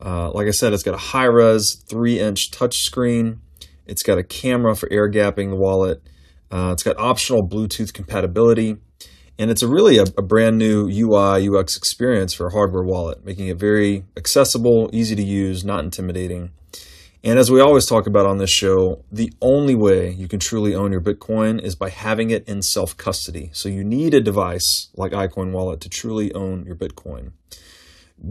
[0.00, 3.38] Uh, like I said, it's got a high-res three-inch touchscreen.
[3.86, 6.02] It's got a camera for air gapping the wallet.
[6.50, 8.76] Uh, it's got optional Bluetooth compatibility.
[9.38, 13.24] And it's a really a, a brand new UI UX experience for a hardware wallet,
[13.24, 16.50] making it very accessible, easy to use, not intimidating.
[17.22, 20.74] And as we always talk about on this show, the only way you can truly
[20.74, 23.50] own your Bitcoin is by having it in self custody.
[23.52, 27.32] So you need a device like iCoin Wallet to truly own your Bitcoin.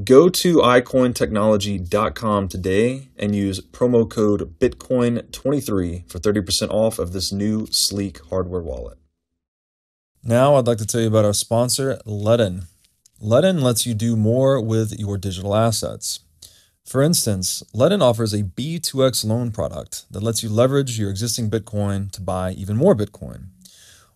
[0.03, 7.67] Go to iCointechnology.com today and use promo code Bitcoin23 for 30% off of this new
[7.71, 8.97] sleek hardware wallet.
[10.23, 12.65] Now, I'd like to tell you about our sponsor, Ledn.
[13.21, 16.19] Ledn lets you do more with your digital assets.
[16.89, 22.11] For instance, Ledn offers a B2X loan product that lets you leverage your existing Bitcoin
[22.13, 23.49] to buy even more Bitcoin.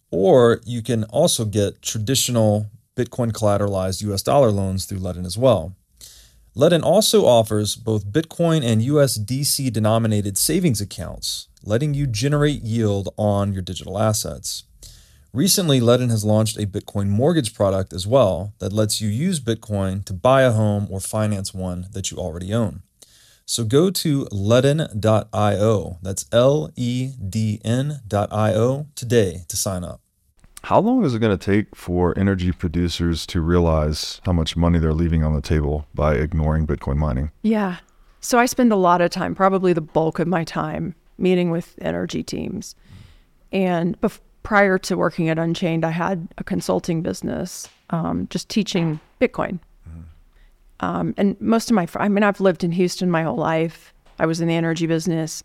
[0.10, 5.76] Or you can also get traditional Bitcoin collateralized US dollar loans through Ledn as well.
[6.56, 13.54] Ledn also offers both Bitcoin and USDC denominated savings accounts, letting you generate yield on
[13.54, 14.64] your digital assets.
[15.36, 20.06] Recently, Ledn has launched a Bitcoin mortgage product as well that lets you use Bitcoin
[20.06, 22.84] to buy a home or finance one that you already own.
[23.44, 30.02] So go to ledn.io, that's L E D N.io today to sign up.
[30.66, 34.78] How long is it going to take for energy producers to realize how much money
[34.78, 37.32] they're leaving on the table by ignoring Bitcoin mining?
[37.42, 37.78] yeah
[38.22, 41.76] so i spend a lot of time probably the bulk of my time meeting with
[41.82, 42.76] energy teams
[43.52, 49.00] and bef- prior to working at unchained i had a consulting business um, just teaching
[49.22, 49.60] bitcoin.
[50.80, 53.94] Um, and most of my i mean i've lived in houston my whole life.
[54.20, 55.44] I was in the energy business.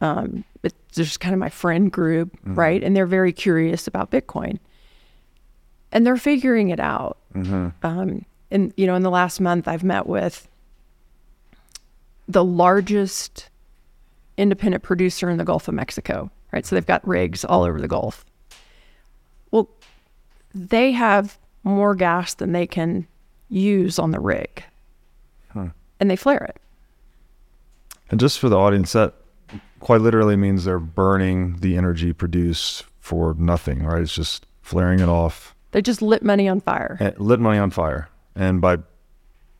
[0.00, 2.82] Um, it's just kind of my friend group right?
[2.82, 4.58] And they're very curious about bitcoin.
[5.92, 7.18] And they're figuring it out.
[7.82, 10.48] Um, and you know, in the last month, I've met with
[12.28, 13.48] the largest
[14.36, 16.30] independent producer in the Gulf of Mexico.
[16.52, 18.24] Right, so they've got rigs all over the Gulf.
[20.54, 23.06] They have more gas than they can
[23.48, 24.64] use on the rig,
[25.54, 26.56] and they flare it.
[28.10, 29.14] And just for the audience, that
[29.80, 34.02] quite literally means they're burning the energy produced for nothing, right?
[34.02, 36.96] It's just flaring it off, They just lit money on fire.
[37.00, 38.08] and lit money on fire.
[38.34, 38.78] And by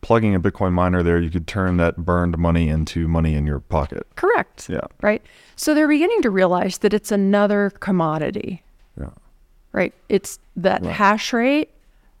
[0.01, 3.59] plugging a Bitcoin miner there, you could turn that burned money into money in your
[3.61, 4.05] pocket.
[4.15, 4.69] Correct.
[4.69, 4.81] Yeah.
[5.01, 5.21] Right.
[5.55, 8.63] So they're beginning to realize that it's another commodity.
[8.99, 9.09] Yeah.
[9.71, 9.93] right?
[10.09, 11.69] It's that hash rate,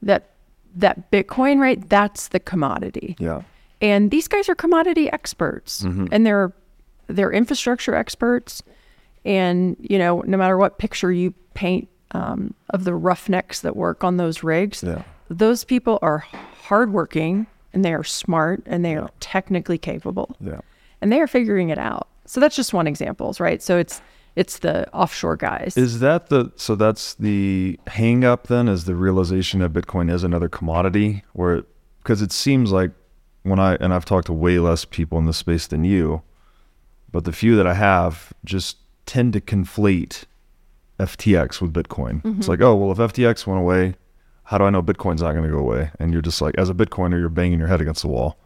[0.01, 0.29] that
[0.75, 3.15] that Bitcoin rate, that's the commodity.
[3.19, 3.43] Yeah.
[3.81, 6.51] And these guys are commodity experts and they're
[7.07, 8.63] they're infrastructure experts.
[9.25, 14.03] And, you know, no matter what picture you paint um, of the roughnecks that work
[14.03, 15.03] on those rigs, Yeah.
[15.29, 16.19] those people are
[16.67, 20.59] hardworking and they are smart and they are technically capable Yeah.
[21.01, 22.07] and they are figuring it out.
[22.25, 23.61] So that's just one example, right?
[23.61, 24.01] So it's
[24.35, 25.77] it's the offshore guys.
[25.77, 30.23] Is that the so that's the hang up then is the realization that Bitcoin is
[30.23, 31.63] another commodity where
[31.99, 32.91] because it seems like
[33.43, 36.23] when I and I've talked to way less people in this space than you,
[37.11, 40.23] but the few that I have just tend to conflate
[40.99, 42.17] FTX with Bitcoin.
[42.17, 42.51] It's mm-hmm.
[42.51, 43.95] like, oh well if FTX went away,
[44.45, 45.91] how do I know Bitcoin's not gonna go away?
[45.99, 48.39] And you're just like as a Bitcoiner, you're banging your head against the wall.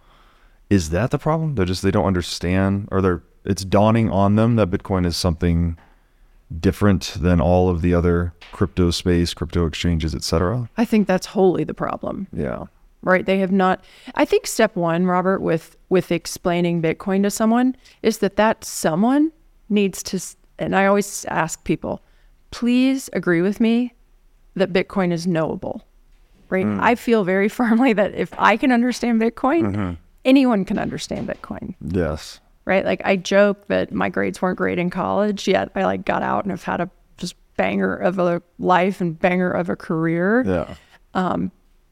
[0.70, 1.56] Is that the problem?
[1.56, 5.78] They're just they don't understand or they're it's dawning on them that Bitcoin is something
[6.60, 10.70] different than all of the other crypto space, crypto exchanges, etc.
[10.78, 12.28] I think that's wholly the problem.
[12.32, 12.66] Yeah.
[13.04, 13.84] right they have not
[14.16, 19.32] i think step one robert with with explaining bitcoin to someone is that that someone
[19.70, 20.20] needs to
[20.58, 22.02] and i always ask people
[22.50, 23.94] please agree with me
[24.56, 25.86] that bitcoin is knowable
[26.50, 26.80] right mm.
[26.82, 29.94] i feel very firmly that if i can understand bitcoin mm-hmm.
[30.26, 32.40] anyone can understand bitcoin Yes.
[32.68, 36.22] Right like i joke that my grades weren't great in college yet i like got
[36.22, 40.44] out and have had a just banger of a life and banger of a career
[40.46, 40.76] Yeah.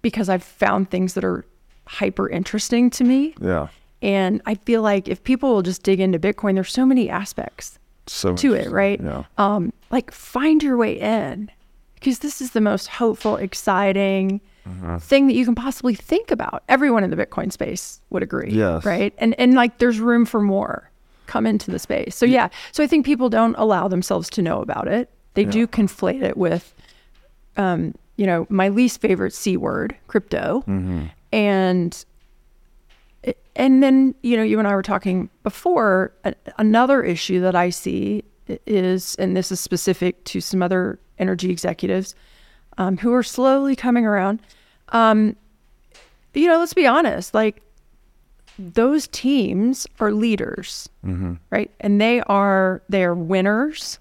[0.02, 1.44] because I've found things that are
[1.88, 3.34] hyper interesting to me.
[3.42, 3.68] Yeah.
[4.02, 7.80] And I feel like if people will just dig into Bitcoin, there's so many aspects
[8.06, 9.02] So to it, right?
[9.02, 9.24] Yeah.
[9.40, 11.50] Um, like find your way in
[11.96, 14.98] because this is the most hopeful, exciting Mm-hmm.
[14.98, 16.64] thing that you can possibly think about.
[16.68, 18.50] Everyone in the Bitcoin space would agree.
[18.52, 18.84] Yes.
[18.84, 19.14] Right.
[19.20, 20.90] And and like there's room for more
[21.28, 22.16] come into the space.
[22.16, 22.50] So yeah.
[22.72, 25.10] So I think people don't allow themselves to know about it.
[25.36, 26.74] They do conflate it with
[27.58, 30.64] um, you know, my least favorite C word, crypto.
[31.32, 32.06] And
[33.56, 37.70] and then, you know, you and I were talking before, a, another issue that I
[37.70, 38.24] see
[38.66, 42.16] is, and this is specific to some other energy executives
[42.78, 44.42] um, who are slowly coming around.
[44.90, 45.36] Um,
[46.34, 47.62] you know, let's be honest, like
[48.60, 50.90] those teams are leaders,
[51.50, 51.72] right?
[51.80, 54.00] And they are, they are winners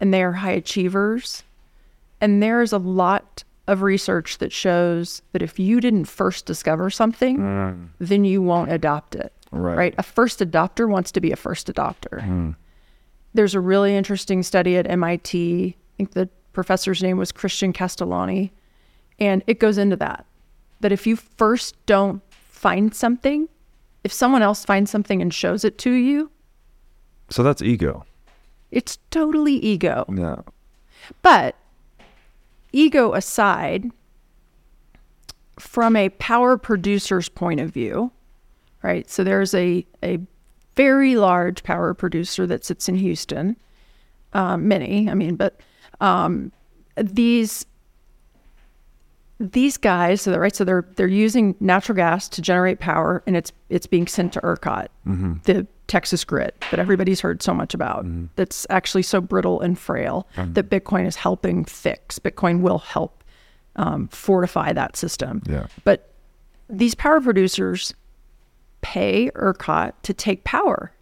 [0.00, 1.42] and they are high achievers.
[2.20, 7.90] And there's a lot of research that shows that if you didn't first discover something,
[7.98, 9.32] then you won't adopt it.
[9.50, 9.94] Right.
[9.98, 12.54] A first adopter wants to be a first adopter.
[13.34, 15.76] There's a really interesting study at MIT.
[15.76, 18.50] I think the professor's name was Christian Catalini.
[19.20, 20.24] And it goes into that.
[20.80, 23.46] That if you first don't find something,
[24.04, 26.30] if someone else finds something and shows it to you,
[27.28, 28.04] So that's ego.
[28.70, 30.06] it's totally ego.
[30.08, 30.36] Yeah.
[31.20, 31.56] But
[32.72, 33.90] ego aside,
[35.58, 38.10] from a power producer's point of view,
[38.82, 39.10] right?
[39.10, 40.20] So there's a, a
[40.74, 43.56] very large power producer that sits in Houston.
[44.32, 45.60] Um, many, I mean, but
[46.00, 46.52] um,
[46.96, 47.66] these
[49.38, 53.36] these guys, so they're, right, so they're they're using natural gas to generate power, and
[53.36, 54.88] it's it's being sent to ERCOT,
[55.44, 58.04] the Texas grid that everybody's heard so much about.
[58.36, 62.18] That's actually so brittle and frail that Bitcoin is helping fix.
[62.18, 63.22] Bitcoin will help
[63.76, 65.42] um, fortify that system.
[65.46, 65.66] Yeah.
[65.84, 66.10] But
[66.68, 67.94] these power producers
[68.80, 70.92] pay ERCOT to take power.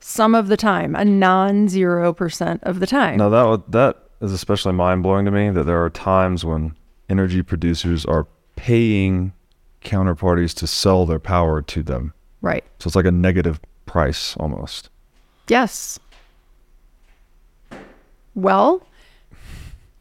[0.00, 3.18] Some of the time, a non-zero percent of the time.
[3.18, 6.74] Now that that is especially mind blowing to me that there are times when
[7.08, 8.26] energy producers are
[8.56, 9.32] paying
[9.82, 12.12] counterparties to sell their power to them.
[12.40, 12.64] Right.
[12.78, 14.90] So it's like a negative price almost.
[15.48, 15.98] Yes.
[18.34, 18.86] Well,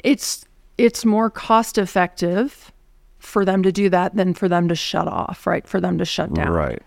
[0.04, 0.46] it's
[0.78, 2.72] it's more cost effective
[3.20, 5.68] for them to do that than for them to shut off, right?
[5.68, 6.50] For them to shut down.
[6.50, 6.82] Right.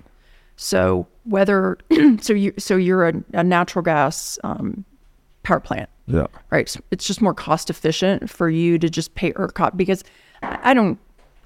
[0.62, 1.78] So whether
[2.20, 4.84] so you so you're a, a natural gas um,
[5.42, 6.26] power plant, Yeah.
[6.50, 6.68] right?
[6.68, 10.04] So It's just more cost efficient for you to just pay ERCOT because
[10.42, 10.98] I don't,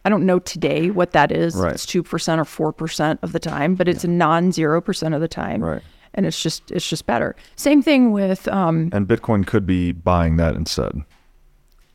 [0.05, 1.55] I don't know today what that is.
[1.55, 1.73] Right.
[1.75, 5.15] It's two percent or four percent of the time, but it's a non zero percent
[5.15, 5.83] of the time, Right.
[6.15, 7.35] And it's just, it's just better.
[7.57, 10.93] Same thing with, um, And Bitcoin could be buying that instead.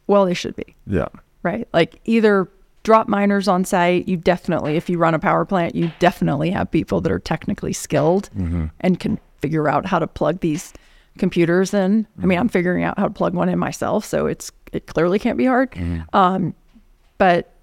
[0.08, 1.08] well, they should be Yeah.
[1.44, 1.68] right.
[1.74, 2.50] Like either
[2.84, 4.08] drop miners on site.
[4.08, 7.74] You definitely, if you run a power plant, you definitely have people that are technically
[7.74, 8.68] skilled mm-hmm.
[8.82, 10.74] and can figure out how to plug these
[11.18, 12.08] computers in.
[12.18, 12.42] I mean, mm-hmm.
[12.42, 15.46] I'm figuring out how to plug one in myself, so it's it clearly can't be
[15.46, 15.72] hard.
[15.72, 16.16] Mm-hmm.
[16.16, 16.56] Um,
[17.18, 17.54] but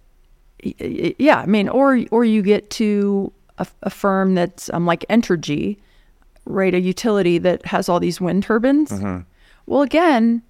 [0.62, 5.78] yeah, I mean, or or you get to a, a firm that's um, like Entergy,
[6.44, 6.74] right?
[6.74, 8.92] A utility that has all these wind turbines.
[9.66, 10.42] Well, again,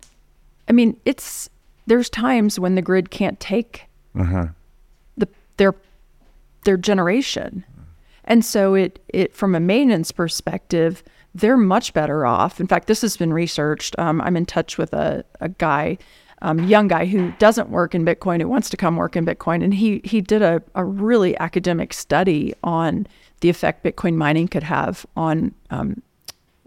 [0.68, 1.48] I mean, it's
[1.86, 4.54] there's times when the grid can't take the
[5.56, 5.74] their
[6.64, 7.64] their generation,
[8.24, 11.02] and so it it from a maintenance perspective,
[11.34, 12.60] they're much better off.
[12.60, 13.98] In fact, this has been researched.
[13.98, 15.98] Um, I'm in touch with a a guy.
[16.42, 19.64] Um, young guy who doesn't work in Bitcoin, who wants to come work in Bitcoin,
[19.64, 23.06] and he he did a, a really academic study on
[23.40, 26.02] the effect Bitcoin mining could have on um,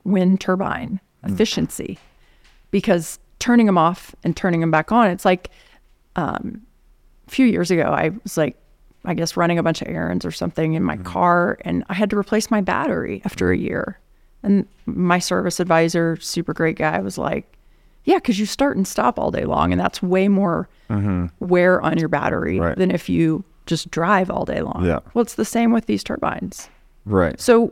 [0.03, 1.99] wind turbine efficiency
[2.71, 5.49] because turning them off and turning them back on, it's like
[6.15, 6.61] um,
[7.27, 8.57] a few years ago, I was like,
[9.05, 11.03] I guess running a bunch of errands or something in my mm-hmm.
[11.03, 13.99] car, and I had to replace my battery after a year.
[14.43, 17.51] And my service advisor, super great guy, was like,
[18.03, 21.27] Yeah, because you start and stop all day long, and that's way more mm-hmm.
[21.39, 22.77] wear on your battery Right.
[22.77, 24.83] than if you just drive all day long.
[24.85, 24.99] Yeah.
[25.13, 26.69] Well, it's the same with these turbines.
[27.05, 27.39] Right.
[27.39, 27.71] So,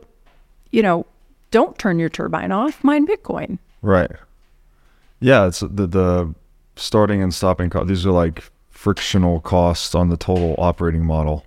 [0.70, 1.06] you know,
[1.50, 3.58] don't turn your turbine off, mine Bitcoin.
[3.82, 4.10] Right.
[5.20, 6.34] Yeah, it's the the
[6.76, 7.88] starting and stopping cost.
[7.88, 8.44] These are like
[8.78, 11.44] frictional costs on the total operating model,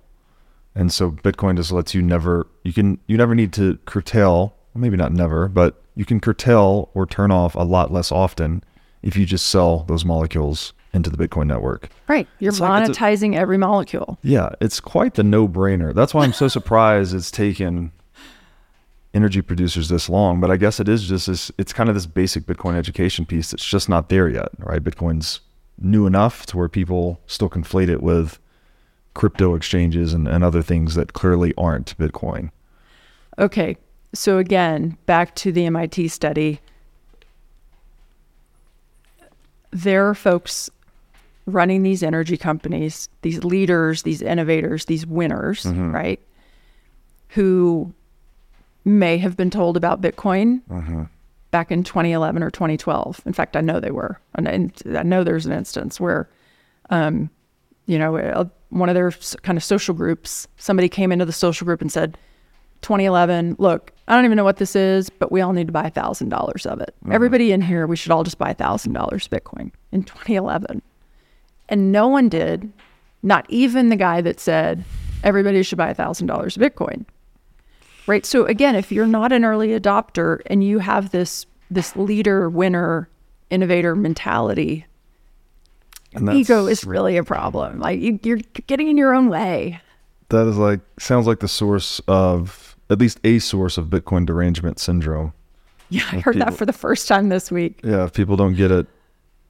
[0.74, 4.54] and so Bitcoin just lets you never you can you never need to curtail.
[4.74, 8.62] Maybe not never, but you can curtail or turn off a lot less often
[9.02, 11.88] if you just sell those molecules into the Bitcoin network.
[12.06, 12.26] Right.
[12.38, 14.18] You're It's like a- monetizing every molecule.
[14.22, 15.94] Yeah, it's quite the no-brainer.
[15.94, 17.92] That's why I'm so surprised it's taken
[19.14, 20.40] energy producers this long.
[20.40, 21.50] But I guess it is just this.
[21.58, 24.82] It's kind of this basic Bitcoin education piece that's just not there yet, right?
[24.82, 25.40] Bitcoin's
[25.84, 28.38] new enough to where people still conflate it with
[29.14, 32.50] crypto exchanges and, and other things that clearly aren't Bitcoin.
[33.38, 33.76] Okay.
[34.14, 36.60] So again, back to the MIT study.
[39.70, 40.70] There are folks
[41.46, 45.92] running these energy companies, these leaders, these innovators, these winners, mm-hmm.
[45.92, 46.20] right?
[47.30, 47.92] Who
[48.84, 51.04] may have been told about Bitcoin mm-hmm.
[51.52, 53.22] Back in 2011 or 2012.
[53.24, 54.18] In fact, I know they were.
[54.34, 54.48] And
[54.96, 56.28] I know there's an instance where,
[56.90, 57.30] um,
[57.86, 61.80] you know, one of their kind of social groups, somebody came into the social group
[61.80, 62.18] and said,
[62.80, 65.88] 2011, look, I don't even know what this is, but we all need to buy
[65.88, 66.94] $1,000 of it.
[67.10, 68.92] Everybody in here, we should all just buy $1,000
[69.28, 70.82] Bitcoin in 2011.
[71.68, 72.72] And no one did,
[73.22, 74.84] not even the guy that said
[75.22, 77.04] everybody should buy $1,000 Bitcoin.
[78.06, 78.26] Right?
[78.26, 83.08] So again, if you're not an early adopter and you have this this leader, winner,
[83.50, 84.84] innovator mentality,
[86.14, 87.78] And ego is really a problem.
[87.80, 89.80] Like you, you're getting in your own way.
[90.28, 94.78] that is like sounds like the source of at least a source of Bitcoin derangement
[94.78, 95.32] syndrome.
[95.88, 97.80] Yeah, I heard that for the first time this week.
[97.84, 98.86] Yeah, if people don't get it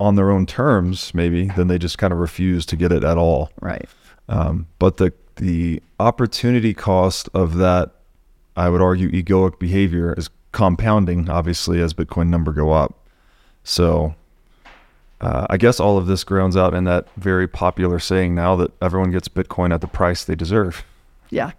[0.00, 3.16] on their own terms, maybe then they just kind of refuse to get it at
[3.16, 3.50] all.
[3.60, 3.88] Right.
[4.28, 7.92] Um, but the the opportunity cost of that,
[8.56, 11.30] I would argue, egoic behavior is compounding.
[11.30, 12.98] Obviously, as Bitcoin number go up.
[13.64, 14.14] So,
[15.20, 18.72] uh, I guess all of this grounds out in that very popular saying now that
[18.82, 20.84] everyone gets Bitcoin at the price they deserve.
[21.30, 21.52] Yeah.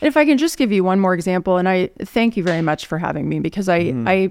[0.00, 2.62] And if I can just give you one more example, and I thank you very
[2.62, 4.30] much for having me because I I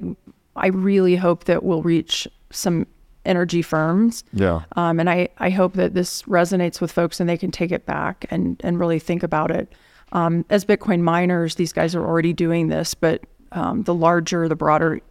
[0.56, 2.88] I really hope that we'll reach some
[3.26, 4.24] energy firms.
[4.34, 4.64] Yeah.
[4.76, 7.86] Um, and I, I hope that this resonates with folks and they can take it
[7.86, 9.72] back and, and really think about it.
[10.12, 14.56] Um, as Bitcoin miners, these guys are already doing this, but um, the larger, the
[14.56, 15.02] broader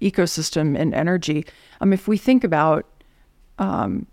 [0.00, 1.44] ecosystem in energy,
[1.80, 2.86] um, if we think about
[3.58, 4.06] um,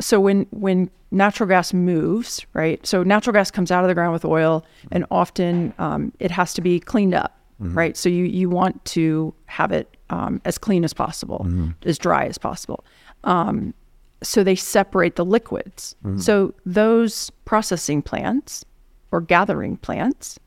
[0.00, 2.84] so when when natural gas moves, right?
[2.86, 6.52] So natural gas comes out of the ground with oil, and often um, it has
[6.54, 7.38] to be cleaned up,
[7.74, 7.96] right?
[7.96, 11.46] So you you want to have it um, as clean as possible,
[11.84, 12.84] as dry as possible.
[13.24, 13.74] Um,
[14.22, 15.94] so they separate the liquids.
[16.18, 18.64] So those processing plants
[19.10, 20.38] or gathering plants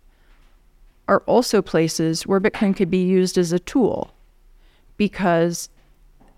[1.08, 4.14] are also places where Bitcoin could be used as a tool
[4.98, 5.70] because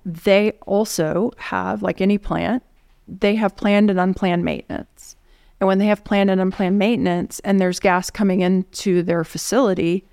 [0.05, 2.63] they also have, like any plant,
[3.07, 5.15] they have planned and unplanned maintenance.
[5.59, 10.05] And when they have planned and unplanned maintenance and there's gas coming into their facility,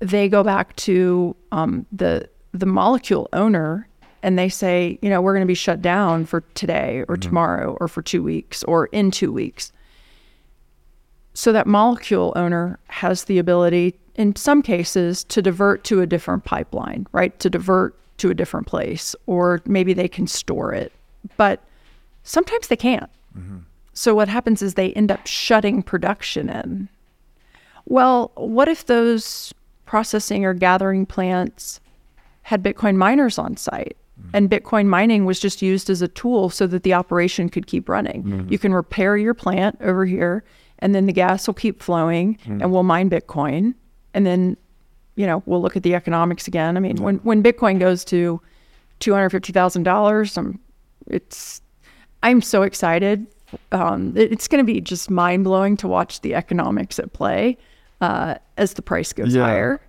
[0.00, 3.88] they go back to um, the the molecule owner
[4.22, 7.76] and they say, you know, we're going to be shut down for today or tomorrow
[7.80, 9.72] or for two weeks or in two weeks.
[11.34, 16.44] So that molecule owner has the ability, in some cases, to divert to a different
[16.44, 17.38] pipeline, right?
[17.40, 20.92] To divert to a different place, or maybe they can store it.
[21.36, 21.60] But
[22.22, 23.10] sometimes they can't.
[23.36, 23.58] Mm-hmm.
[23.92, 26.88] So what happens is they end up shutting production in.
[27.86, 29.52] Well, what if those
[29.86, 31.80] processing or gathering plants
[32.42, 33.96] had Bitcoin miners on site?
[34.20, 34.30] Mm-hmm.
[34.34, 37.88] And Bitcoin mining was just used as a tool so that the operation could keep
[37.88, 38.22] running.
[38.22, 38.52] Mm-hmm.
[38.52, 40.44] You can repair your plant over here,
[40.80, 43.74] and then the gas will keep flowing, and we'll mine Bitcoin.
[44.12, 44.56] And then,
[45.16, 46.76] you know, we'll look at the economics again.
[46.76, 48.40] I mean, when, when Bitcoin goes to
[49.00, 50.58] $250,000, um,
[51.06, 51.60] it's,
[52.22, 53.26] I'm so excited.
[53.72, 57.56] Um, it- it's going to be just mind blowing to watch the economics at play
[58.00, 59.42] uh, as the price goes Yeah.
[59.44, 59.80] higher.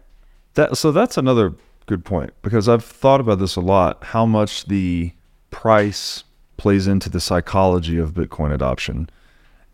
[0.54, 1.54] That so that's another
[1.86, 4.02] good point because I've thought about this a lot.
[4.06, 5.12] How much the
[5.52, 6.24] price
[6.58, 9.10] plays into the psychology of Bitcoin adoption.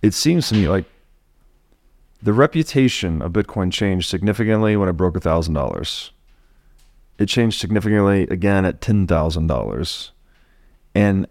[0.02, 0.86] It seems to me like
[2.22, 6.12] the reputation of Bitcoin changed significantly when it broke a thousand dollars.
[7.18, 10.12] It changed significantly again at ten thousand dollars,
[10.96, 11.28] and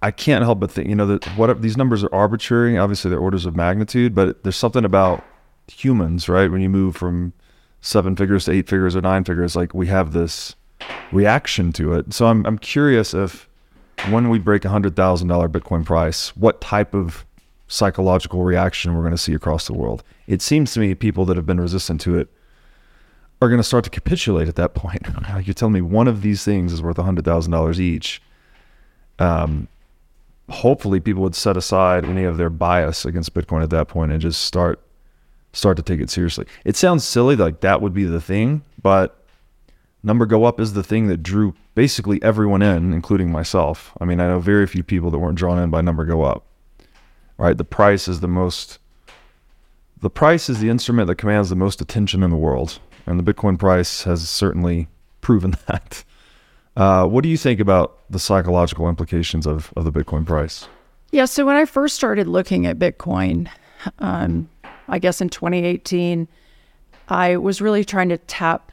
[0.00, 2.78] I can't help but think, you know, that what these numbers are arbitrary.
[2.78, 5.24] Obviously, they're orders of magnitude, but there's something about
[5.66, 6.50] humans, right?
[6.50, 7.32] When you move from
[7.80, 10.54] seven figures to eight figures or nine figures, like we have this
[11.12, 12.12] reaction to it.
[12.12, 13.48] So I'm I'm curious if
[14.10, 17.24] when we break a hundred thousand dollar Bitcoin price, what type of
[17.68, 20.02] psychological reaction we're going to see across the world.
[20.26, 22.28] It seems to me people that have been resistant to it
[23.40, 25.06] are going to start to capitulate at that point.
[25.44, 28.20] You're telling me one of these things is worth a hundred thousand dollars each.
[29.18, 29.68] Um,
[30.48, 34.20] hopefully, people would set aside any of their bias against Bitcoin at that point and
[34.20, 34.80] just start
[35.52, 36.46] start to take it seriously.
[36.64, 39.24] It sounds silly, like that would be the thing, but
[40.02, 43.92] number go up is the thing that drew basically everyone in, including myself.
[44.00, 46.44] I mean, I know very few people that weren't drawn in by number go up.
[47.38, 47.56] Right?
[47.56, 48.78] The price is the most
[50.00, 53.32] the price is the instrument that commands the most attention in the world, and the
[53.32, 54.88] Bitcoin price has certainly
[55.20, 56.04] proven that.
[56.76, 60.68] Uh, what do you think about the psychological implications of, of the Bitcoin price?
[61.10, 61.24] Yeah.
[61.24, 63.48] So when I first started looking at Bitcoin,
[63.98, 64.48] um,
[64.86, 66.28] I guess in 2018,
[67.08, 68.70] I was really trying to tap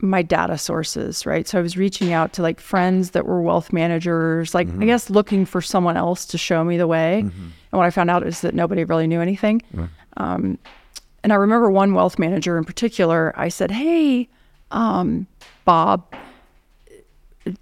[0.00, 1.46] my data sources, right?
[1.48, 5.08] So I was reaching out to like friends that were wealth managers, like I guess
[5.08, 7.20] looking for someone else to show me the way.
[7.20, 9.62] And what I found out is that nobody really knew anything.
[10.16, 10.58] Um,
[11.22, 14.28] and I remember one wealth manager in particular, I said, Hey,
[14.70, 15.26] um,
[15.64, 16.04] Bob,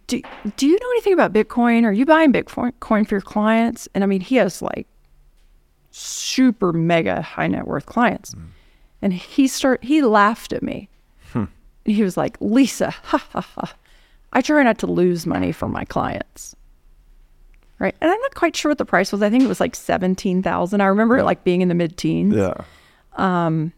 [0.07, 0.21] do,
[0.57, 1.85] do you know anything about Bitcoin?
[1.85, 3.89] Are you buying Bitcoin coin for your clients?
[3.95, 4.87] And I mean, he has like
[5.91, 8.35] super mega high net worth clients.
[9.01, 10.89] And he start he laughed at me.
[11.85, 13.75] He was like, Lisa, ha ha ha.
[14.33, 16.55] I try not to lose money for my clients.
[17.79, 17.95] Right.
[18.01, 19.23] And I'm not quite sure what the price was.
[19.23, 20.81] I think it was like seventeen thousand.
[20.81, 22.35] I remember it like being in the mid teens.
[22.35, 22.55] Yeah.
[23.17, 23.73] Um,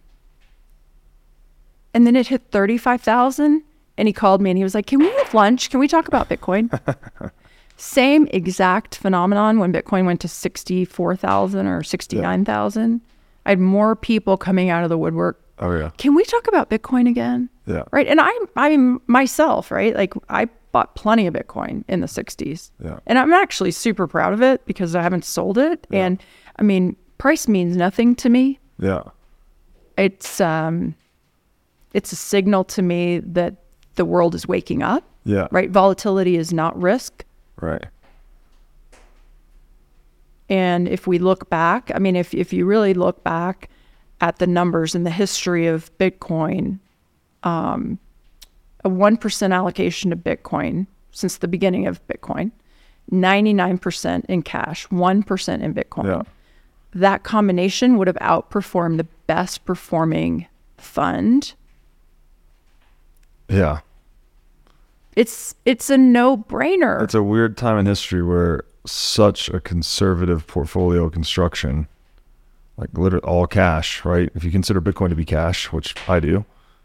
[1.94, 3.62] And then it hit 35,000
[3.96, 5.70] and he called me and he was like, "Can we have lunch?
[5.70, 6.68] Can we talk about Bitcoin?"
[7.76, 13.00] Same exact phenomenon when Bitcoin went to 64,000 or 69,000.
[13.46, 15.40] I had more people coming out of the woodwork.
[15.58, 15.90] Oh yeah.
[15.98, 17.48] Can we talk about Bitcoin again?
[17.66, 17.84] Yeah.
[17.92, 18.06] Right?
[18.06, 19.94] And I'm I'm myself, right?
[19.94, 22.70] Like I bought plenty of Bitcoin in the 60s.
[22.84, 22.98] Yeah.
[23.06, 26.20] And I'm actually super proud of it because I haven't sold it and
[26.58, 29.02] I mean, price means nothing to me Yeah.
[29.96, 30.94] it's um
[31.92, 33.54] it's a signal to me that
[33.94, 35.46] the world is waking up Yeah.
[35.52, 37.24] right volatility is not risk
[37.60, 37.86] Right.
[40.48, 43.68] and if we look back i mean if if you really look back
[44.20, 46.78] at the numbers and the history of bitcoin
[47.44, 47.98] um
[48.84, 52.50] a 1% allocation to bitcoin since the beginning of bitcoin
[53.12, 56.22] 99% in cash 1% in bitcoin Yeah.
[56.94, 60.46] that combination would have outperformed the best performing
[60.78, 61.54] fund
[63.48, 63.80] Yeah.
[65.16, 71.08] it's it's a no-brainer It's a weird time in history where such a conservative portfolio
[71.08, 71.88] construction,
[72.76, 74.28] like literally all cash, right?
[74.34, 76.44] If you consider Bitcoin to be cash, which I do,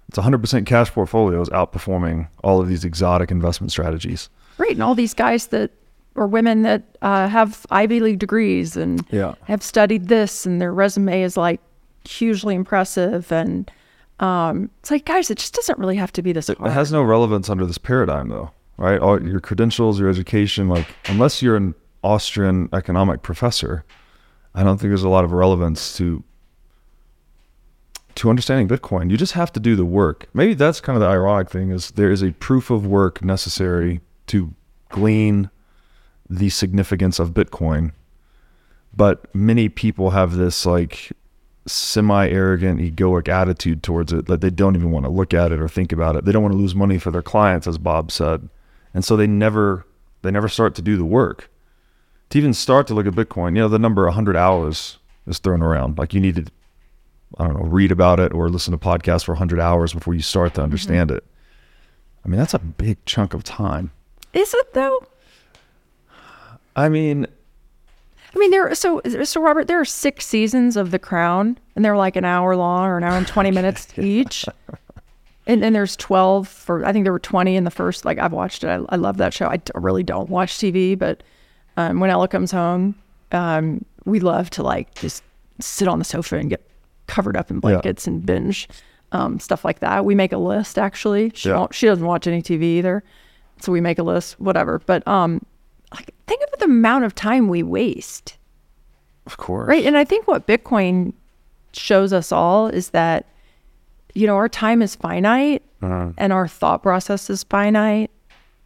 [0.09, 4.29] it's 100% cash portfolios outperforming all of these exotic investment strategies.
[4.57, 5.71] Right, and all these guys that
[6.15, 9.35] or women that uh, have Ivy League degrees and Yeah.
[9.45, 11.61] have studied this, and their resume is like
[12.03, 13.31] hugely impressive.
[13.31, 13.71] And
[14.19, 16.71] um, it's like, guys, it just doesn't really have to be this It hard.
[16.71, 18.99] has no relevance under this paradigm, though, right?
[18.99, 23.85] All your credentials, your education, like unless you're an Austrian economic professor,
[24.55, 26.23] I don't think there's a lot of relevance to
[28.15, 29.09] to understanding Bitcoin.
[29.09, 30.27] You just have to do the work.
[30.33, 34.01] Maybe that's kind of the ironic thing is there is a proof of work necessary
[34.27, 34.53] to
[34.89, 35.49] glean
[36.29, 37.91] the significance of Bitcoin.
[38.95, 41.11] But many people have this like
[41.65, 45.59] semi arrogant, egoic attitude towards it that they don't even want to look at it
[45.59, 46.25] or think about it.
[46.25, 48.49] They don't want to lose money for their clients, as Bob said.
[48.93, 49.85] And so they never
[50.21, 51.49] they never start to do the work.
[52.31, 55.61] To even start to look at Bitcoin, you know, the number 100 hours is thrown
[55.61, 55.97] around.
[55.97, 56.45] Like you need to,
[57.37, 60.21] I don't know, read about it or listen to podcasts for 100 hours before you
[60.21, 61.23] start to understand it.
[62.25, 63.91] I mean, that's a big chunk of time.
[64.33, 65.05] Is it though?
[66.75, 67.27] I mean,
[68.35, 68.73] I mean, there.
[68.75, 72.55] So, so Robert, there are six seasons of The Crown, and they're like an hour
[72.55, 74.45] long or an hour and twenty minutes each.
[75.47, 76.85] And then there's twelve for.
[76.85, 78.05] I think there were twenty in the first.
[78.05, 78.67] Like I've watched it.
[78.67, 79.47] I, I love that show.
[79.47, 81.23] I really don't watch TV, but
[81.75, 82.95] um, when Ella comes home,
[83.31, 85.23] um, we love to like just
[85.59, 86.68] sit on the sofa and get
[87.09, 88.69] covered up in blankets and binge
[89.11, 90.05] um, stuff like that.
[90.05, 91.31] We make a list actually.
[91.33, 91.67] She Yeah.
[91.71, 93.03] she doesn't watch any TV either,
[93.59, 94.79] so we make a list, whatever.
[94.85, 95.41] But um,
[95.91, 98.37] like think of the amount of time we waste,
[99.25, 99.67] of course.
[99.67, 99.83] right?
[99.85, 101.13] And I think what Bitcoin
[101.73, 103.25] shows us all is that
[104.15, 108.11] you know our time is finite Uh, and our thought process is finite.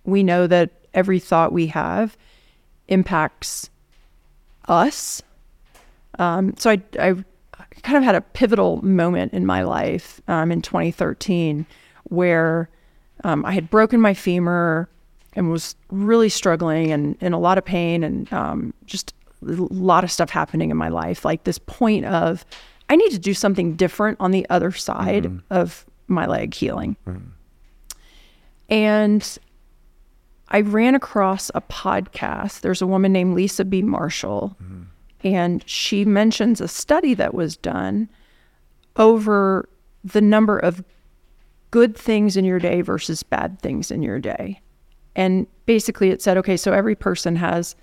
[0.06, 2.18] We know that every thought we have
[2.90, 3.70] impacts
[4.68, 5.22] us.
[6.20, 7.16] Um, so I, I
[7.84, 11.66] kind of had a pivotal moment in my life um, in 2013
[12.06, 12.70] where
[13.24, 14.90] um, I had broken my femur
[15.34, 20.04] and was really struggling and in a lot of pain and um, just a lot
[20.04, 21.26] of stuff happening in my life.
[21.26, 22.46] Like this point of,
[22.90, 26.96] I need to do something different on the other side of my leg healing.
[28.70, 29.38] And
[30.50, 32.62] I ran across a podcast.
[32.62, 33.82] There's a woman named Lisa B.
[33.82, 34.56] Marshall,
[35.24, 38.10] and she mentions a study that was done
[38.98, 39.68] over
[40.04, 40.84] the number of
[41.72, 44.62] good things in your day versus bad things in your day.
[45.16, 47.76] And basically, it said, okay, so every person has,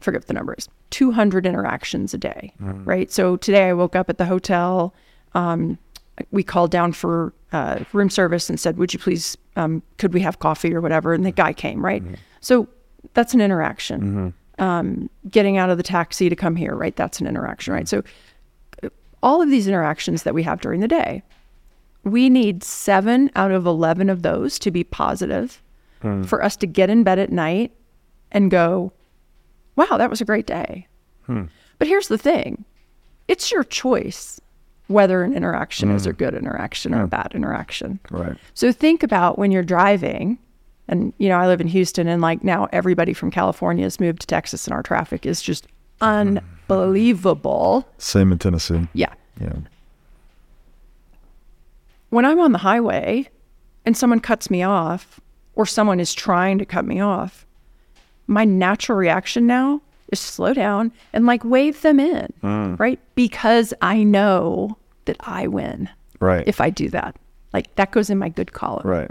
[0.00, 2.52] forget what the number is, 200 interactions a day,
[2.84, 3.10] right?
[3.12, 4.94] So today I woke up at the hotel.
[5.34, 5.78] Um,
[6.30, 10.20] we called down for uh, room service and said, would you please, um, could we
[10.20, 11.12] have coffee or whatever?
[11.14, 12.02] And the guy came, right?
[12.40, 12.68] So
[13.14, 14.34] that's an interaction.
[14.62, 16.94] Um, getting out of the taxi to come here, right?
[16.94, 17.88] That's an interaction, right?
[17.88, 18.04] So
[18.84, 18.90] uh,
[19.20, 21.24] all of these interactions that we have during the day,
[22.04, 25.60] we need seven out of 11 of those to be positive
[26.00, 26.22] hmm.
[26.22, 27.72] for us to get in bed at night
[28.30, 28.92] and go,
[29.74, 30.86] wow, that was a great day.
[31.26, 31.44] Hmm.
[31.78, 32.64] But here's the thing
[33.28, 34.40] it's your choice
[34.88, 36.16] whether an interaction is a hmm.
[36.16, 37.98] good interaction or a bad interaction.
[38.10, 38.36] right.
[38.54, 40.38] So think about when you're driving,
[40.88, 44.20] and you know, I live in Houston, and like now everybody from California has moved
[44.22, 45.66] to Texas, and our traffic is just
[46.00, 47.88] unbelievable.
[47.98, 48.88] Same in Tennessee.
[48.92, 49.12] Yeah.
[49.40, 49.54] Yeah.
[52.10, 53.28] When I'm on the highway
[53.86, 55.20] and someone cuts me off,
[55.54, 57.46] or someone is trying to cut me off,
[58.26, 62.78] my natural reaction now is slow down and like wave them in, mm.
[62.78, 63.00] right?
[63.14, 64.76] Because I know
[65.06, 65.88] that I win
[66.20, 66.46] Right.
[66.46, 67.16] if I do that.
[67.52, 68.86] Like that goes in my good column.
[68.86, 69.10] right.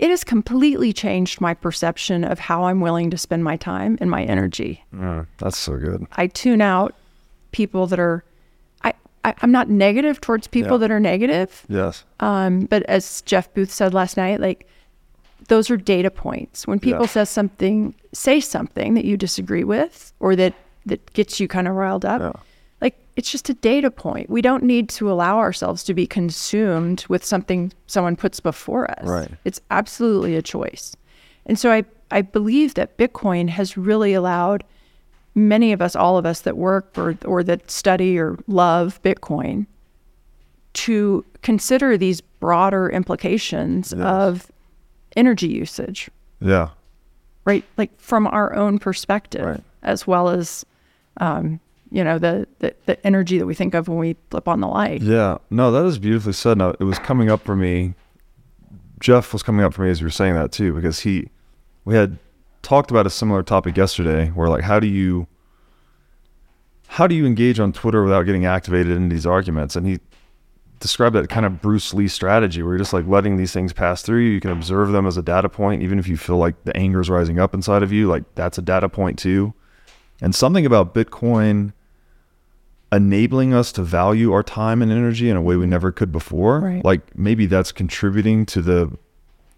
[0.00, 4.10] It has completely changed my perception of how I'm willing to spend my time and
[4.10, 4.82] my energy.
[4.98, 6.06] Uh, that's so good.
[6.12, 6.94] I tune out
[7.52, 8.24] people that are,
[8.82, 8.94] I,
[9.26, 10.78] I I'm not negative towards people Yeah.
[10.78, 11.66] that are negative.
[11.68, 12.04] Yes.
[12.20, 14.66] Um, but as Jeff Booth said last night, like
[15.48, 16.66] those are data points.
[16.66, 17.08] When people Yeah.
[17.08, 20.54] says something, say something that you disagree with or that
[20.86, 22.32] that gets you kind of riled up, Yeah.
[22.80, 24.30] Like it's just a data point.
[24.30, 29.06] We don't need to allow ourselves to be consumed with something someone puts before us.
[29.06, 29.30] Right.
[29.44, 30.94] It's absolutely a choice.
[31.46, 34.64] And so I I believe that Bitcoin has really allowed
[35.34, 39.66] many of us, all of us that work or or that study or love Bitcoin
[40.72, 44.50] to consider these broader implications of
[45.16, 46.08] energy usage,
[46.40, 46.68] Yeah.
[47.44, 47.64] right?
[47.76, 49.64] Like from our own perspective, Right.
[49.82, 50.64] as well as,
[51.16, 51.58] um,
[51.90, 54.68] you know, the, the the energy that we think of when we flip on the
[54.68, 55.02] light.
[55.02, 56.58] Yeah, no, that is beautifully said.
[56.58, 57.94] Now, it was coming up for me.
[59.00, 61.30] Jeff was coming up for me as you were saying that too, because he,
[61.84, 62.18] we had
[62.62, 65.26] talked about a similar topic yesterday, where like, how do you,
[66.86, 69.74] how do you engage on Twitter without getting activated in these arguments?
[69.74, 70.00] And he
[70.80, 74.02] described that kind of Bruce Lee strategy, where you're just like letting these things pass
[74.02, 74.30] through you.
[74.30, 77.00] You can observe them as a data point, even if you feel like the anger
[77.00, 78.06] is rising up inside of you.
[78.06, 79.54] Like that's a data point too.
[80.20, 81.72] And something about Bitcoin
[82.92, 86.60] enabling us to value our time and energy in a way we never could before.
[86.60, 86.84] Right.
[86.84, 88.96] Like maybe that's contributing to the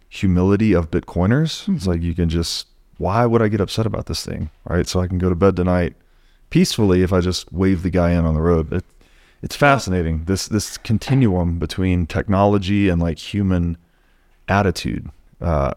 [0.09, 1.75] humility of Bitcoiners.
[1.75, 2.67] It's like you can just,
[2.99, 4.51] why would I get upset about this thing?
[4.65, 4.87] Right.
[4.87, 5.95] So I can go to bed tonight
[6.51, 8.73] peacefully if I just wave the guy in on the road.
[8.73, 8.85] It,
[9.43, 10.27] it's fascinating.
[10.27, 13.77] This this continuum between technology and like human
[14.49, 15.11] attitude.
[15.41, 15.73] Uh,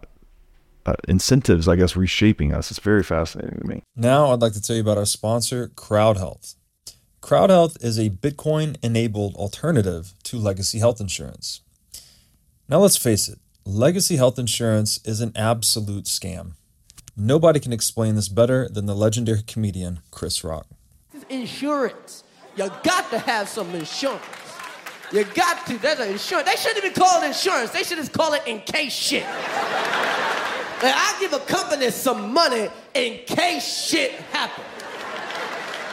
[0.86, 2.70] uh, incentives, I guess, reshaping us.
[2.70, 3.82] It's very fascinating to me.
[3.96, 6.18] Now, I'd like to tell you about our sponsor, Crowd
[7.26, 7.30] Health.
[7.30, 11.62] Crowd Health is a Bitcoin enabled alternative to legacy health insurance.
[12.70, 16.52] Now, let's face it, legacy health insurance is an absolute scam.
[17.18, 20.68] Nobody can explain this better than the legendary comedian Chris Rock.
[21.30, 22.24] Insurance.
[22.58, 24.24] You got to have some insurance.
[25.12, 25.80] You got to.
[25.80, 26.48] There's an insurance.
[26.48, 27.72] They shouldn't even call it insurance.
[27.72, 29.24] They should just call it in case shit.
[29.24, 29.34] like,
[30.84, 34.75] I give a company some money in case shit happens.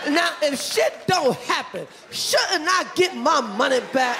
[0.09, 4.19] Now, if shit don't happen, shouldn't I get my money back?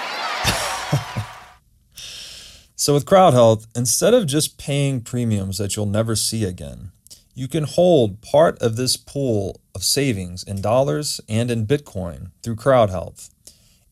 [2.75, 6.91] so, with Crowd Health, instead of just paying premiums that you'll never see again,
[7.35, 12.55] you can hold part of this pool of savings in dollars and in Bitcoin through
[12.55, 13.29] Crowd Health.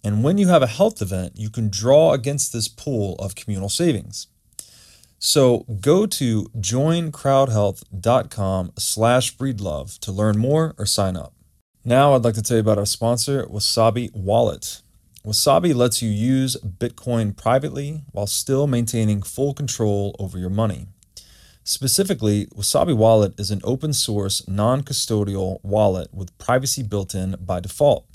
[0.04, 3.70] And when you have a health event, you can draw against this pool of communal
[3.70, 4.28] savings.
[5.20, 11.34] So go to joincrowdhealth.com slash breedlove to learn more or sign up.
[11.84, 14.84] Now I'd like to tell you about our sponsor, Wasabi Wallet.
[15.26, 20.86] Wasabi lets you use Bitcoin privately while still maintaining full control over your money.
[21.64, 27.60] Specifically, Wasabi Wallet is an open source, non custodial wallet with privacy built in by
[27.60, 28.06] default.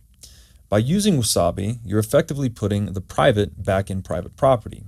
[0.69, 4.85] By using Wasabi, you're effectively putting the private back in private property.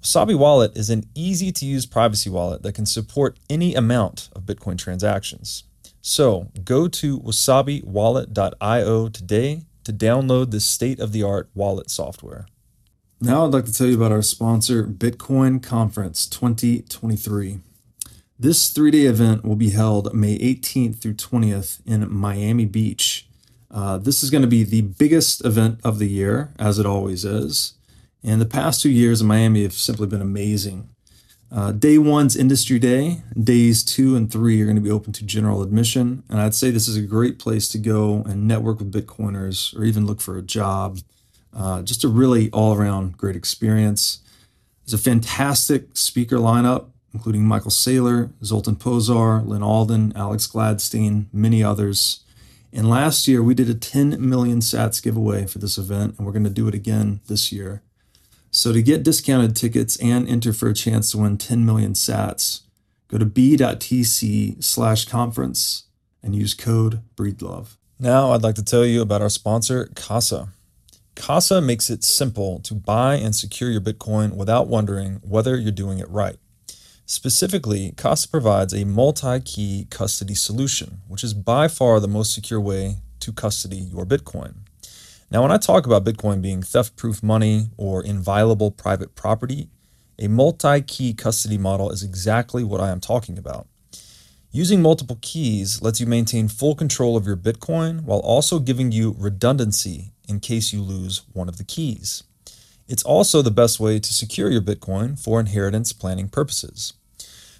[0.00, 4.42] Wasabi Wallet is an easy to use privacy wallet that can support any amount of
[4.42, 5.64] Bitcoin transactions.
[6.08, 12.46] So go to wasabiwallet.io today to download this state of the art wallet software.
[13.20, 17.58] Now I'd like to tell you about our sponsor, Bitcoin Conference 2023.
[18.38, 23.26] This three day event will be held May 18th through 20th in Miami Beach.
[23.68, 27.24] Uh, this is going to be the biggest event of the year, as it always
[27.24, 27.74] is.
[28.22, 30.88] And the past two years in Miami have simply been amazing.
[31.50, 33.22] Uh, day one's industry day.
[33.40, 36.24] Days two and three are going to be open to general admission.
[36.28, 39.84] And I'd say this is a great place to go and network with Bitcoiners or
[39.84, 40.98] even look for a job.
[41.56, 44.18] Uh, just a really all around great experience.
[44.84, 51.62] There's a fantastic speaker lineup, including Michael Saylor, Zoltan Pozsar, Lyn Alden, Alex Gladstein, many
[51.62, 52.20] others.
[52.72, 56.32] And last year, we did a 10 million sats giveaway for this event, and we're
[56.32, 57.82] going to do it again this year.
[58.50, 62.62] So to get discounted tickets and enter for a chance to win 10 million sats,
[63.08, 65.84] go to b.tc slash conference
[66.22, 67.76] and use code BREEDLOVE.
[67.98, 70.48] Now I'd like to tell you about our sponsor, Casa.
[71.14, 75.98] Casa makes it simple to buy and secure your Bitcoin without wondering whether you're doing
[75.98, 76.36] it right.
[77.06, 82.60] Specifically, Casa provides a multi key custody solution, which is by far the most secure
[82.60, 84.65] way to custody your Bitcoin.
[85.30, 89.68] Now, when I talk about Bitcoin being theft proof money or inviolable private property,
[90.18, 93.66] a multi key custody model is exactly what I am talking about.
[94.52, 99.16] Using multiple keys lets you maintain full control of your Bitcoin while also giving you
[99.18, 102.22] redundancy in case you lose one of the keys.
[102.88, 106.94] It's also the best way to secure your Bitcoin for inheritance planning purposes.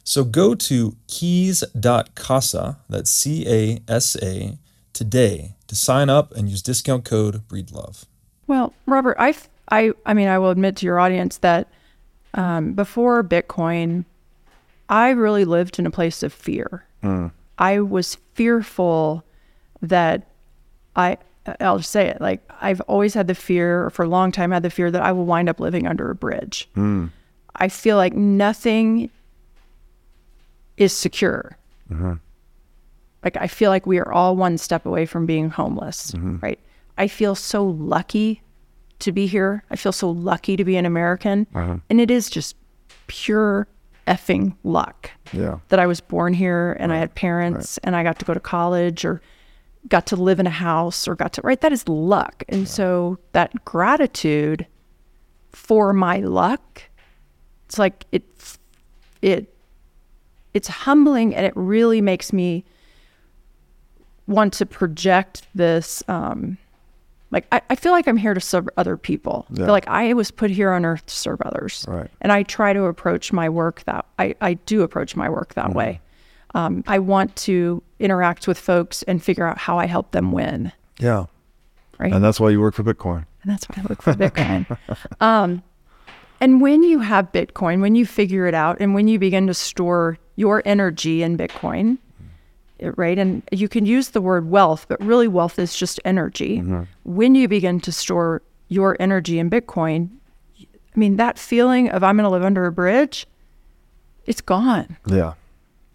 [0.04, 4.56] So go to keys.casa, that's C A S A,
[4.92, 8.04] today to sign up and use discount code BREEDLOVE.
[8.46, 9.34] Well, Robert, I,
[9.70, 11.68] I, I mean, I will admit to your audience that
[12.34, 14.04] um, before Bitcoin,
[14.88, 16.84] I really lived in a place of fear.
[17.02, 17.32] Mm.
[17.58, 19.24] I was fearful
[19.82, 20.28] that
[20.94, 21.18] I,
[21.60, 24.52] I'll just say it, like I've always had the fear, or for a long time
[24.52, 26.68] had the fear that I will wind up living under a bridge.
[26.76, 27.10] Mm.
[27.56, 29.10] I feel like nothing
[30.76, 31.56] is secure.
[31.90, 32.14] Mm-hmm.
[33.26, 36.36] Like I feel like we are all one step away from being homeless, mm-hmm.
[36.42, 36.60] right?
[36.96, 38.40] I feel so lucky
[39.00, 39.64] to be here.
[39.68, 41.48] I feel so lucky to be an American.
[41.52, 41.78] Uh-huh.
[41.90, 42.54] And it is just
[43.08, 43.66] pure
[44.06, 45.10] effing luck.
[45.32, 45.58] Yeah.
[45.70, 46.98] That I was born here and right.
[46.98, 47.88] I had parents right.
[47.88, 49.20] and I got to go to college or
[49.88, 52.44] got to live in a house or got to right that is luck.
[52.48, 52.66] And yeah.
[52.68, 54.68] so that gratitude
[55.50, 56.84] for my luck
[57.64, 58.22] it's like it
[59.20, 59.52] it
[60.54, 62.64] it's humbling and it really makes me
[64.26, 66.58] want to project this um
[67.30, 69.46] like I, I feel like I'm here to serve other people.
[69.50, 69.64] Yeah.
[69.64, 71.84] I feel like I was put here on earth to serve others.
[71.88, 72.10] Right.
[72.20, 75.66] And I try to approach my work that I, I do approach my work that
[75.66, 75.78] mm-hmm.
[75.78, 76.00] way.
[76.54, 80.72] Um, I want to interact with folks and figure out how I help them win.
[80.98, 81.26] Yeah.
[81.98, 82.12] Right.
[82.12, 83.26] And that's why you work for Bitcoin.
[83.42, 84.78] And that's why I work for Bitcoin.
[85.20, 85.62] um,
[86.40, 89.54] and when you have Bitcoin, when you figure it out, and when you begin to
[89.54, 91.98] store your energy in Bitcoin,
[92.80, 93.18] right?
[93.18, 96.58] And you can use the word wealth, but really wealth is just energy.
[96.58, 96.82] Mm-hmm.
[97.04, 100.10] When you begin to store your energy in Bitcoin,
[100.60, 103.26] I mean, that feeling of I'm going to live under a bridge,
[104.24, 104.96] it's gone.
[105.06, 105.34] Yeah.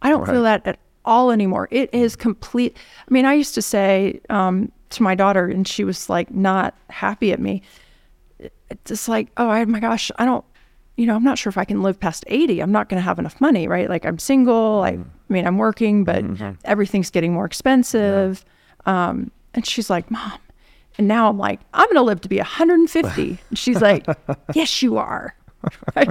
[0.02, 1.68] I don't feel that at all anymore.
[1.72, 2.76] It is complete.
[3.08, 6.76] I mean, I used to say um, to my daughter, and she was like not
[6.90, 7.62] happy at me.
[8.40, 10.46] It's just like, oh I, my gosh, I don't,
[10.98, 12.60] you know, I'm not sure if I can live past 80.
[12.62, 13.90] I'm not going to have enough money, right?
[13.90, 14.82] Like I'm single.
[14.82, 15.00] I,
[15.32, 16.26] I mean, I'm working, but
[16.66, 18.44] everything's getting more expensive.
[18.86, 20.34] Um, and she's like, mom.
[20.98, 23.40] And now I'm like, I'm going to live to be 150.
[23.50, 24.06] And she's like,
[24.54, 25.34] yes, you are.
[25.96, 26.10] Right?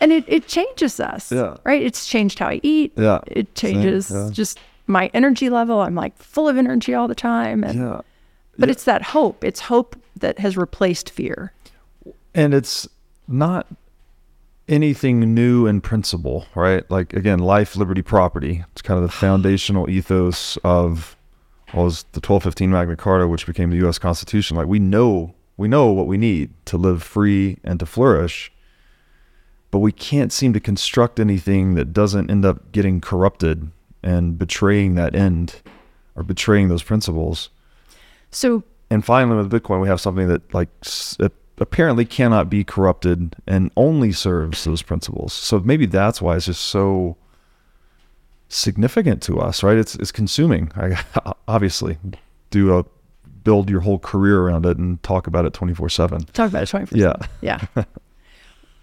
[0.00, 1.56] And it, it changes us, Yeah.
[1.64, 1.82] right?
[1.82, 2.92] It's changed how I eat.
[2.96, 3.20] Yeah.
[3.26, 4.28] It Same, changes yeah.
[4.30, 5.80] just my energy level.
[5.80, 7.64] I'm like full of energy all the time.
[7.64, 8.00] And, Yeah.
[8.58, 9.42] But it's that hope.
[9.42, 11.52] It's hope that has replaced fear.
[12.36, 12.86] and it's
[13.26, 13.66] not
[14.68, 16.88] anything new in principle, right?
[16.90, 18.64] Like again, life, liberty, property.
[18.72, 21.16] It's kind of the foundational ethos of
[21.72, 23.98] what was the 1215 Magna Carta, which became the U.S.
[23.98, 24.56] Constitution.
[24.56, 28.52] Like we know, we know what we need to live free and to flourish,
[29.70, 33.70] but we can't seem to construct anything that doesn't end up getting corrupted
[34.02, 35.62] and betraying that end
[36.14, 37.50] or betraying those principles.
[38.30, 40.68] So And finally, with Bitcoin, we have something that like
[41.18, 45.32] it apparently cannot be corrupted and only serves those principles.
[45.32, 47.16] So maybe that's why it's just so
[48.48, 49.76] significant to us, right?
[49.76, 50.70] It's it's consuming.
[50.76, 51.02] I
[51.48, 51.98] obviously
[52.50, 52.84] do a
[53.42, 56.24] build your whole career around it and talk about it twenty four seven.
[56.32, 57.14] talk about it 24 Yeah.
[57.40, 57.60] Yeah.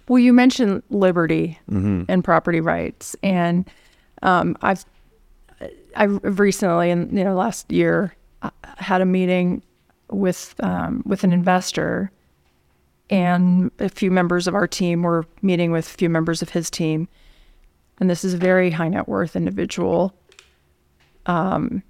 [0.07, 2.03] well, you mentioned liberty Mm-hmm.
[2.09, 3.69] and property rights, and
[4.21, 4.85] um, I've
[5.95, 9.61] I've recently, in you know, last year, uh, had a meeting
[10.09, 12.11] with um, with an investor,
[13.11, 16.71] and a few members of our team were meeting with a few members of his
[16.71, 17.07] team,
[17.99, 20.15] and this is a very high net worth individual.
[21.27, 21.83] Um,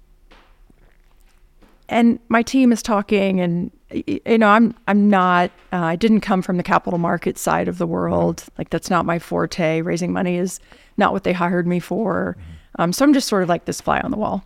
[1.88, 6.40] and my team is talking and you know i'm i'm not uh, i didn't come
[6.40, 8.44] from the capital market side of the world.
[8.58, 9.82] Like that's not my forte.
[9.82, 10.58] Raising money is
[10.96, 12.36] not what they hired me for.
[12.78, 14.44] Um, so i'm just sort of like this fly on the wall.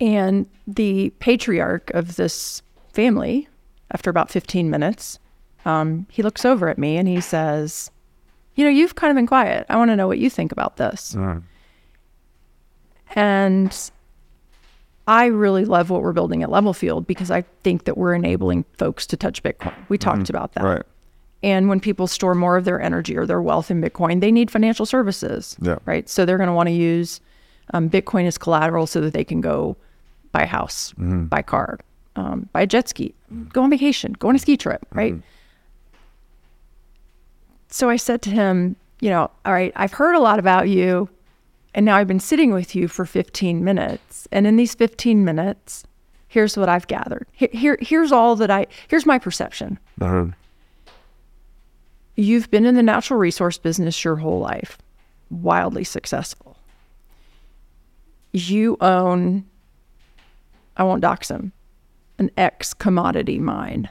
[0.00, 3.48] And the patriarch of this family
[3.92, 5.18] after about 15 minutes
[5.64, 7.90] um, he looks over at me and he says
[8.54, 10.76] you know you've kind of been quiet i want to know what you think about
[10.76, 11.14] this
[13.14, 13.90] and
[15.06, 19.06] I really love what we're building at LevelField because I think that we're enabling folks
[19.08, 19.74] to touch Bitcoin.
[19.88, 20.64] We talked about that.
[20.64, 20.82] Right.
[21.42, 24.50] And when people store more of their energy or their wealth in Bitcoin, they need
[24.50, 25.56] financial services.
[25.60, 25.78] Yeah.
[25.84, 26.08] Right.
[26.08, 27.20] So they're going to want to use
[27.74, 29.76] um, Bitcoin as collateral so that they can go
[30.30, 31.80] buy a house, buy a car,
[32.16, 33.14] um, buy a jet ski,
[33.52, 34.86] go on vacation, go on a ski trip.
[34.92, 35.14] Right.
[37.68, 41.08] So I said to him, you know, all right, I've heard a lot about you.
[41.74, 44.28] And now I've been sitting with you for 15 minutes.
[44.30, 45.84] And in these 15 minutes,
[46.28, 47.26] here's what I've gathered.
[47.32, 49.78] Here, here here's all that I, here's my perception.
[52.14, 54.76] You've been in the natural resource business your whole life,
[55.30, 56.58] wildly successful.
[58.32, 59.46] You own,
[60.76, 61.52] I won't dox him,
[62.18, 63.88] an X commodity mine.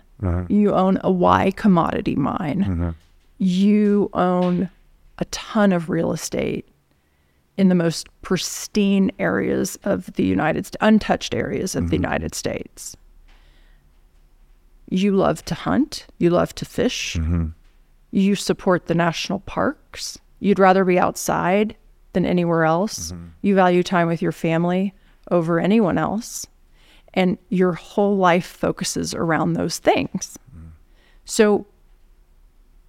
[0.49, 2.63] You own a Y commodity mine.
[2.63, 2.89] Mm-hmm.
[3.39, 4.69] You own
[5.17, 6.67] a ton of real estate
[7.57, 12.03] in the most pristine areas of the United States, untouched areas of the mm-hmm.
[12.03, 12.95] United States.
[14.89, 16.05] You love to hunt.
[16.19, 17.15] You love to fish.
[17.15, 17.47] Mm-hmm.
[18.11, 20.19] You support the national parks.
[20.39, 21.75] You'd rather be outside
[22.13, 23.13] than anywhere else.
[23.41, 24.93] You value time with your family
[25.31, 26.45] over anyone else.
[27.13, 30.37] And your whole life focuses around those things.
[31.25, 31.65] So,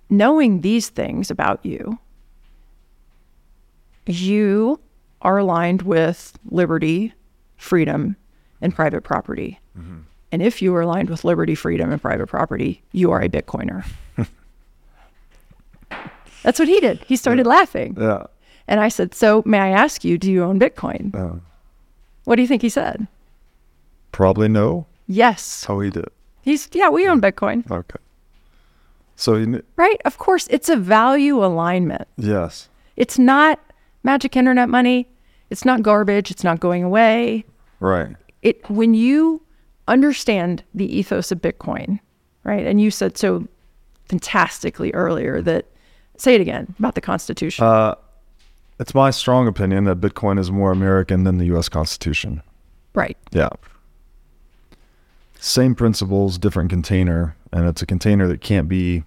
[0.09, 1.99] knowing these things about you,
[4.07, 4.81] you
[5.23, 7.15] are aligned with liberty,
[7.57, 8.17] freedom,
[8.61, 9.61] and private property.
[10.33, 13.85] And if you are aligned with liberty, freedom, and private property, you are a Bitcoiner.
[16.43, 17.05] That's what he did.
[17.07, 17.97] He started laughing.
[18.01, 18.25] Yeah.
[18.67, 21.15] And I said, So, may I ask you, do you own Bitcoin?
[21.15, 21.41] Oh.
[22.25, 23.07] What do you think he said?
[24.13, 24.87] Probably no.
[25.07, 25.65] Yes.
[25.65, 26.07] How he did.
[26.43, 27.99] He's, yeah, we own Bitcoin, Okay.
[29.17, 30.01] So he, kn- right?
[30.05, 32.09] Of course, it's a value alignment.
[32.17, 32.69] yes.
[32.97, 33.59] It's not
[34.03, 35.09] magic internet money.
[35.51, 36.31] It's not garbage.
[36.31, 37.45] It's not going away.
[37.81, 38.17] Right.
[38.43, 39.41] It when you
[39.89, 42.01] understand the ethos of Bitcoin,
[42.45, 42.67] right?
[42.67, 43.47] And you said so
[44.09, 45.67] fantastically earlier that
[46.19, 47.65] say it again about the Constitution.
[47.65, 47.95] Uh,
[48.79, 51.69] it's my strong opinion that Bitcoin is more American than the U.S.
[51.69, 52.43] Constitution.
[52.95, 53.17] right.
[53.31, 53.49] Yeah.
[55.45, 59.03] Same principles, different container, and it's a container that can't be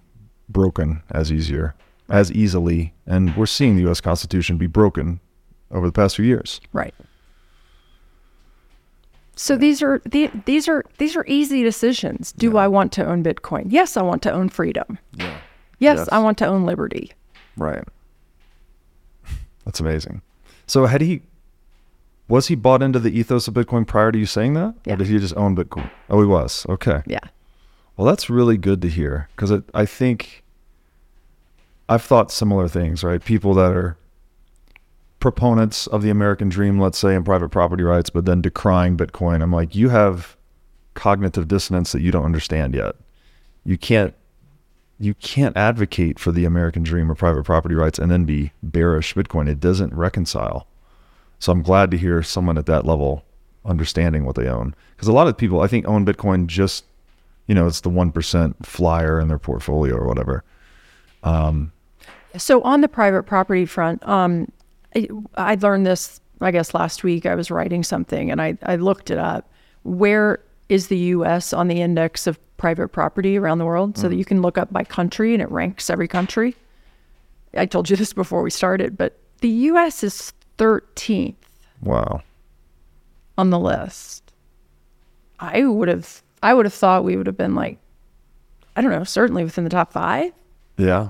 [0.50, 1.74] broken as easier,
[2.10, 2.92] as easily.
[3.06, 4.02] And we're seeing the U.S.
[4.02, 5.20] Constitution be broken
[5.70, 6.60] over the past few years.
[6.74, 6.94] Right.
[9.34, 12.32] So these are the, these are these are easy decisions.
[12.32, 13.68] Do I want to own Bitcoin?
[13.68, 14.98] Yes, I want to own freedom.
[15.14, 15.38] Yeah.
[15.78, 16.08] Yes, Yes.
[16.12, 17.12] I want to own liberty.
[17.56, 17.84] Right.
[19.64, 20.20] That's amazing.
[20.66, 21.22] So had he
[22.28, 24.74] was he bought into the ethos of Bitcoin prior to you saying that?
[24.84, 24.94] Yeah.
[24.94, 25.90] Or did he just own Bitcoin?
[26.10, 26.66] Oh, he was.
[26.68, 27.02] Okay.
[27.06, 27.20] Yeah.
[27.96, 30.42] Well, that's really good to hear because I think
[31.88, 33.24] I've thought similar things, right?
[33.24, 33.96] People that are
[35.20, 39.42] proponents of the American dream, let's say, in private property rights, but then decrying Bitcoin.
[39.42, 40.36] I'm like, you have
[40.94, 42.96] cognitive dissonance that you don't understand yet.
[43.64, 44.14] You can't
[44.98, 49.14] you can't advocate for the American dream or private property rights and then be bearish
[49.14, 49.48] Bitcoin.
[49.48, 50.66] It doesn't reconcile.
[51.38, 53.24] So I'm glad to hear someone at that level
[53.64, 54.74] understanding what they own.
[54.94, 56.84] Because a lot of people, I think, own Bitcoin just,
[57.46, 60.44] you know, it's the 1% flyer in their portfolio or whatever.
[62.36, 64.50] So on the private property front, um,
[64.94, 67.26] I, I learned this, I guess, last week.
[67.26, 69.50] I was writing something and I, I looked it up.
[69.82, 71.52] Where is the U.S.
[71.52, 73.98] on the index of private property around the world?
[73.98, 76.56] So that you can look up by country and it ranks every country.
[77.54, 80.02] I told you this before we started, but the U.S.
[80.02, 81.34] is 13th
[81.82, 82.22] Wow.
[83.38, 84.32] on the list.
[85.38, 87.78] I would have, I would have thought we would have been like,
[88.74, 90.32] I don't know, certainly within the top five,
[90.78, 91.08] Yeah.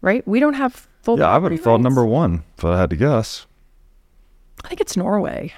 [0.00, 0.26] right?
[0.26, 1.18] We don't have full.
[1.18, 3.46] Yeah, I would have thought number one if I had to guess.
[4.64, 5.52] I think it's Norway.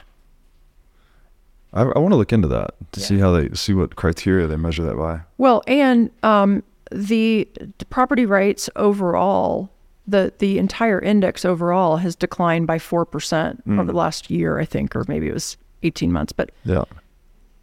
[1.72, 4.56] I, I want to look into that to see how they see what criteria they
[4.56, 5.20] measure that by.
[5.38, 6.62] Well, and um,
[6.92, 9.70] the, the property rights overall,
[10.06, 14.64] the the entire index overall has declined by four percent over the last year, I
[14.64, 16.32] think, or maybe it was eighteen months.
[16.32, 16.84] But Yeah.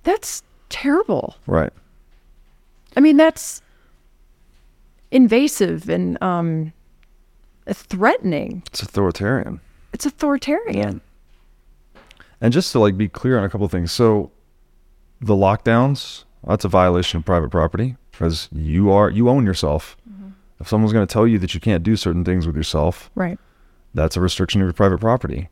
[0.04, 1.36] that's terrible.
[1.48, 1.72] Right.
[2.96, 3.62] I mean, that's
[5.12, 6.74] invasive and um,
[7.70, 8.64] threatening.
[8.68, 9.60] It's authoritarian.
[9.94, 11.02] It's authoritarian.
[12.40, 13.92] And just to like be clear on a couple of things.
[13.92, 14.32] So
[15.20, 19.96] the lockdowns, that's a violation of private property because you are you own yourself.
[20.62, 23.38] If someone's going to tell you that you can't do certain things with yourself, Right.
[23.94, 25.50] that's a restriction of your private property.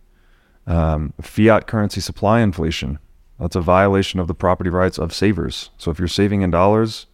[0.68, 3.00] Um, fiat currency supply inflation,
[3.40, 5.72] that's a violation of the property rights of savers.
[5.78, 7.08] So if you're saving in dollars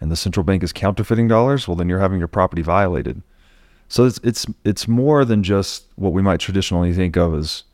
[0.00, 3.22] and the central bank is counterfeiting dollars, well, then you're having your property violated.
[3.88, 7.64] So it's it's it's more than just what we might traditionally think of as,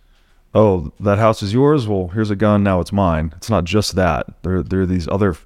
[0.55, 1.89] oh, that house is yours.
[1.89, 2.63] Well, here's a gun.
[2.63, 3.33] Now it's mine.
[3.37, 4.27] It's not just that.
[4.43, 5.37] There there are these other,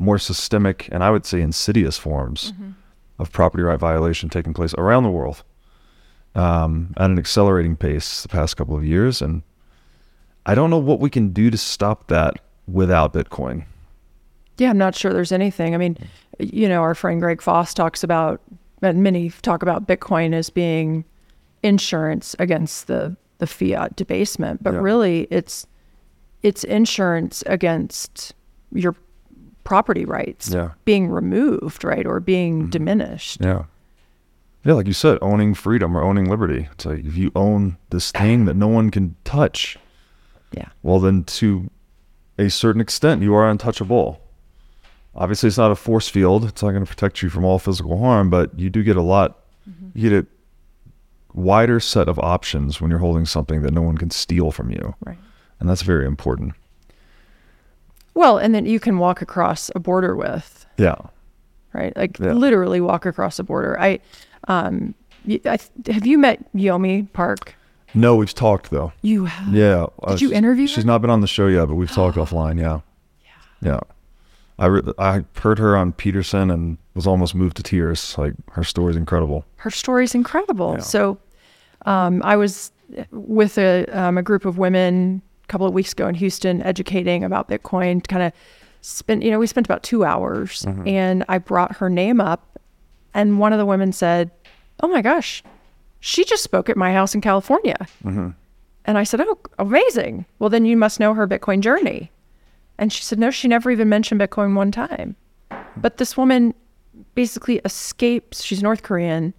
[0.00, 2.52] more systemic and I would say insidious forms
[3.18, 5.42] of property right violation taking place around the world
[6.34, 9.42] um, at an accelerating pace the past couple of years, and
[10.46, 12.34] I don't know what we can do to stop that
[12.66, 13.64] without Bitcoin.
[14.58, 15.74] Yeah, I'm not sure there's anything.
[15.74, 15.96] I mean,
[16.38, 18.40] you know, our friend Greg Foss talks about,
[18.82, 21.04] and many talk about Bitcoin as being
[21.62, 24.80] insurance against the the fiat debasement, but Yeah.
[24.80, 25.66] really, it's
[26.42, 28.34] it's insurance against
[28.72, 28.94] your
[29.64, 30.70] property rights Yeah.
[30.84, 32.70] being removed, right, or being mm-hmm.
[32.70, 33.40] diminished.
[33.40, 33.64] Yeah.
[34.64, 36.68] Yeah, like you said, owning freedom or owning liberty.
[36.72, 39.76] It's like if you own this thing that no one can touch,
[40.52, 41.70] Yeah, well, then to
[42.38, 44.20] a certain extent, you are untouchable.
[45.14, 46.44] Obviously, it's not a force field.
[46.44, 49.02] It's not going to protect you from all physical harm, but you do get a
[49.02, 49.38] lot,
[49.68, 49.90] mm-hmm.
[49.94, 50.26] you get a
[51.34, 54.94] wider set of options when you're holding something that no one can steal from you.
[55.04, 55.18] right.
[55.60, 56.54] And that's very important.
[58.14, 60.66] Well, and then you can walk across a border with.
[60.76, 60.96] Yeah.
[61.72, 61.96] right?
[61.96, 62.32] Like Yeah.
[62.32, 63.78] literally walk across a border.
[63.80, 63.98] I,
[64.48, 64.94] um,
[65.44, 67.54] I, have you met Yeonmi Park?
[67.94, 68.92] No, we've talked though.
[69.02, 69.52] You have.
[69.54, 69.86] Yeah.
[70.02, 70.86] uh, Did you interview She's her?
[70.86, 72.58] not been on the show yet, but we've talked offline.
[72.60, 72.80] Yeah.
[73.60, 73.80] Yeah.
[74.58, 78.16] I re- I heard her on Peterson and was almost moved to tears.
[78.18, 79.44] Like her story's incredible.
[79.56, 80.74] Her story's incredible.
[80.74, 80.80] Yeah.
[80.80, 81.18] So,
[81.86, 82.70] um, I was
[83.10, 87.22] with a um, a group of women a couple of weeks ago in Houston, educating
[87.24, 88.06] about Bitcoin.
[88.06, 88.32] Kind of
[88.80, 90.88] spent, you know, we spent about two hours, Mm-hmm.
[90.88, 92.58] and I brought her name up,
[93.14, 94.30] and one of the women said,
[94.80, 95.42] "Oh my gosh,
[96.00, 98.30] she just spoke at my house in California." Mm-hmm.
[98.86, 100.26] And I said, Oh, amazing.
[100.38, 102.10] Well, then you must know her Bitcoin journey.
[102.76, 105.16] And she said, No, she never even mentioned Bitcoin one time.
[105.74, 106.52] But this woman
[107.14, 109.32] basically escapes, she's North Korean,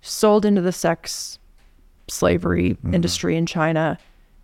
[0.00, 1.40] sold into the sex
[2.06, 3.98] slavery industry in China,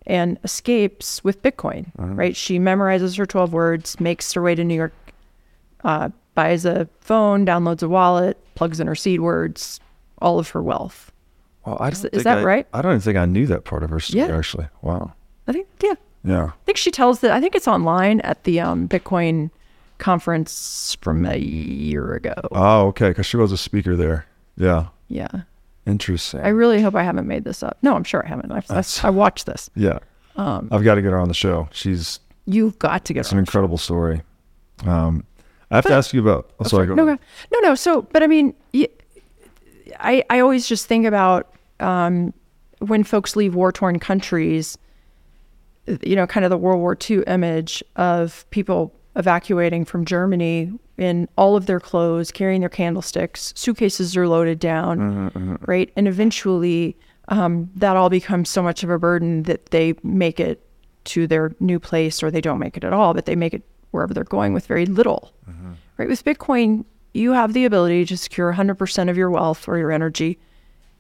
[0.07, 2.37] and escapes with Bitcoin, right?
[2.37, 4.93] She memorizes her 12 words, makes her way to New York,
[5.83, 9.81] uh, buys a phone, downloads a wallet, plugs in her seed words,
[10.21, 11.11] all of her wealth.
[11.65, 12.67] Well, I Is- is that I- right?
[12.75, 14.27] I don't even think I knew that part of her story.
[14.27, 14.37] Yeah.
[14.37, 15.13] Actually, wow.
[15.49, 16.45] I think, yeah, Yeah.
[16.47, 17.31] I think she tells that.
[17.33, 19.51] I think it's online at the um, Bitcoin
[19.99, 22.35] conference from a year ago.
[22.53, 23.09] Oh, okay.
[23.09, 24.27] Because she was a speaker there.
[24.57, 24.87] Yeah.
[25.09, 25.29] yeah,
[25.87, 26.41] Interesting.
[26.41, 27.79] I really hope I haven't made this up.
[27.83, 28.51] No, I'm sure I haven't.
[28.51, 29.69] I've, I, I watched this.
[29.77, 29.99] yeah.
[30.37, 31.69] Um, I've got to get her on the show.
[31.73, 34.23] She's You've got to get it's her an incredible story.
[34.85, 35.25] Um,
[35.71, 36.51] I have to ask you about.
[36.61, 36.87] Oh, sorry.
[36.87, 37.19] Go no, no,
[37.53, 37.75] no, no.
[37.75, 38.55] So, but I mean,
[39.99, 42.33] I I always just think about um,
[42.81, 44.77] when folks leave war torn countries,
[45.87, 51.29] you know, kind of the World War II image of people evacuating from Germany in
[51.37, 55.93] all of their clothes, carrying their candlesticks, suitcases are loaded down, right?
[55.97, 56.97] And eventually
[57.29, 60.67] um, that all becomes so much of a burden that they make it
[61.05, 63.63] to their new place or they don't make it at all, but they make it
[63.93, 65.33] wherever they're going with very little,
[65.99, 66.09] right?
[66.09, 70.39] With Bitcoin, you have the ability to secure 100% of your wealth or your energy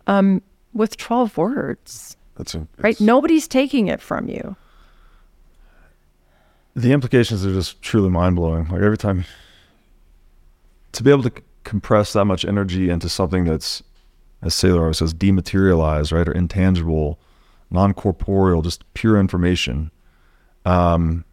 [0.07, 0.43] um,
[0.73, 3.01] with 12 words, That's a, right?
[3.01, 4.57] Nobody's taking it from you.
[6.77, 8.69] The implications are just truly mind blowing.
[8.69, 9.25] Like every time
[10.93, 13.83] to be able to c- compress that much energy into something that's,
[14.43, 17.19] as Saylor always says, dematerialized, right, or intangible,
[17.71, 19.91] non corporeal, just pure information.
[20.65, 21.25] Um,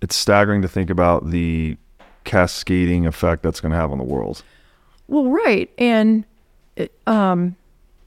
[0.00, 1.76] it's staggering to think about the
[2.24, 4.42] cascading effect that's going to have on the world.
[5.08, 5.70] Well, right.
[5.78, 6.24] And,
[6.76, 7.56] it, um,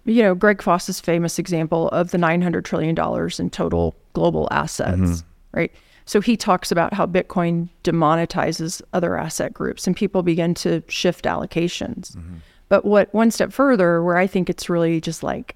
[0.05, 2.97] you know, Greg Foss's famous example of the $900 trillion
[3.39, 5.71] in total global assets, right?
[6.05, 11.25] So he talks about how Bitcoin demonetizes other asset groups and people begin to shift
[11.25, 12.15] allocations.
[12.15, 12.35] Mm-hmm.
[12.69, 15.55] But what one step further, where I think it's really just like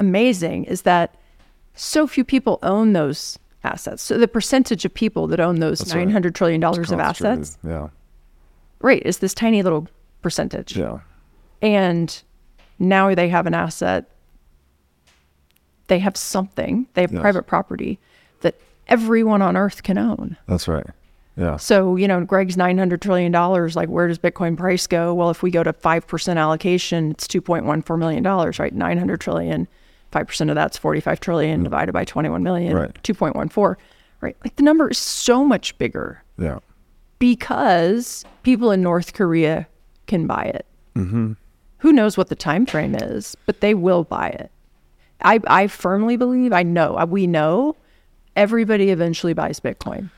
[0.00, 1.14] amazing, is that
[1.74, 4.02] so few people own those assets.
[4.02, 6.06] So the percentage of people that own those That's right.
[6.08, 7.88] $900 trillion of assets, Yeah.
[8.80, 9.88] right, is this tiny little
[10.20, 10.98] percentage Yeah.
[11.62, 12.22] and
[12.78, 14.08] now they have an asset
[15.88, 17.20] they have something they have Yes.
[17.20, 17.98] private property
[18.40, 18.54] that
[18.92, 20.86] everyone on earth can own That's right.
[21.36, 21.56] Yeah.
[21.56, 25.42] so you know greg's 900 trillion dollars like where does bitcoin price go well if
[25.42, 29.66] we go to 5% allocation it's 2.14 million dollars right 900 trillion
[30.12, 33.02] 5% of that's 45 trillion divided by 21 million Right.
[33.02, 33.76] 2.14
[34.20, 36.58] right like the number is so much bigger Yeah.
[37.18, 39.66] because people in North Korea
[40.06, 40.66] can buy it.
[40.96, 41.32] Mm-hmm.
[41.78, 44.50] Who knows what the time frame is, but they will buy it.
[45.22, 47.76] I, I firmly believe, I know, uh, we know
[48.36, 50.10] everybody eventually buys Bitcoin.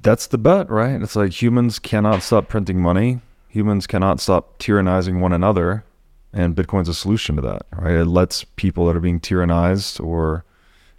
[0.00, 1.00] That's the bet, right?
[1.02, 3.20] It's like humans cannot stop printing money.
[3.48, 5.84] Humans cannot stop tyrannizing one another.
[6.32, 7.94] And Bitcoin's a solution to that, right?
[7.94, 10.44] It lets people that are being tyrannized or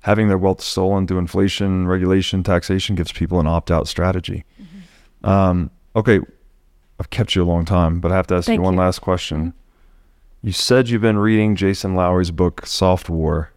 [0.02, 4.46] having their wealth stolen through inflation, regulation, taxation gives people an opt out strategy.
[5.24, 6.20] Um, okay,
[7.00, 8.80] I've kept you a long time, but I have to ask Thank you one you.
[8.80, 9.54] last question.
[10.42, 13.52] You said you've been reading Jason Lowery's book, Soft War.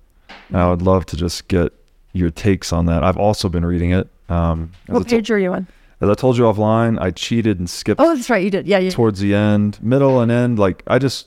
[0.48, 1.72] And I would love to just get
[2.12, 3.04] your takes on that.
[3.04, 4.08] I've also been reading it.
[4.28, 5.66] Um, What page are you on?
[6.00, 8.66] as I told you offline, I cheated and skipped Oh, that's right, you did.
[8.66, 8.90] Yeah, yeah.
[8.90, 10.58] towards the end, middle and end.
[10.58, 11.26] Like I just,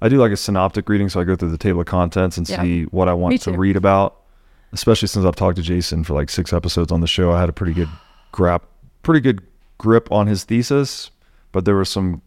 [0.00, 2.48] I do like a synoptic reading, so I go through the table of contents and
[2.48, 2.62] Yeah.
[2.62, 4.16] see what I want to read about.
[4.72, 7.50] Especially since I've talked to Jason for like six episodes on the show, I had
[7.50, 7.90] a pretty good
[8.32, 8.62] grip,
[9.02, 9.42] pretty good
[9.76, 11.10] grip on his thesis.
[11.52, 12.22] But there were some.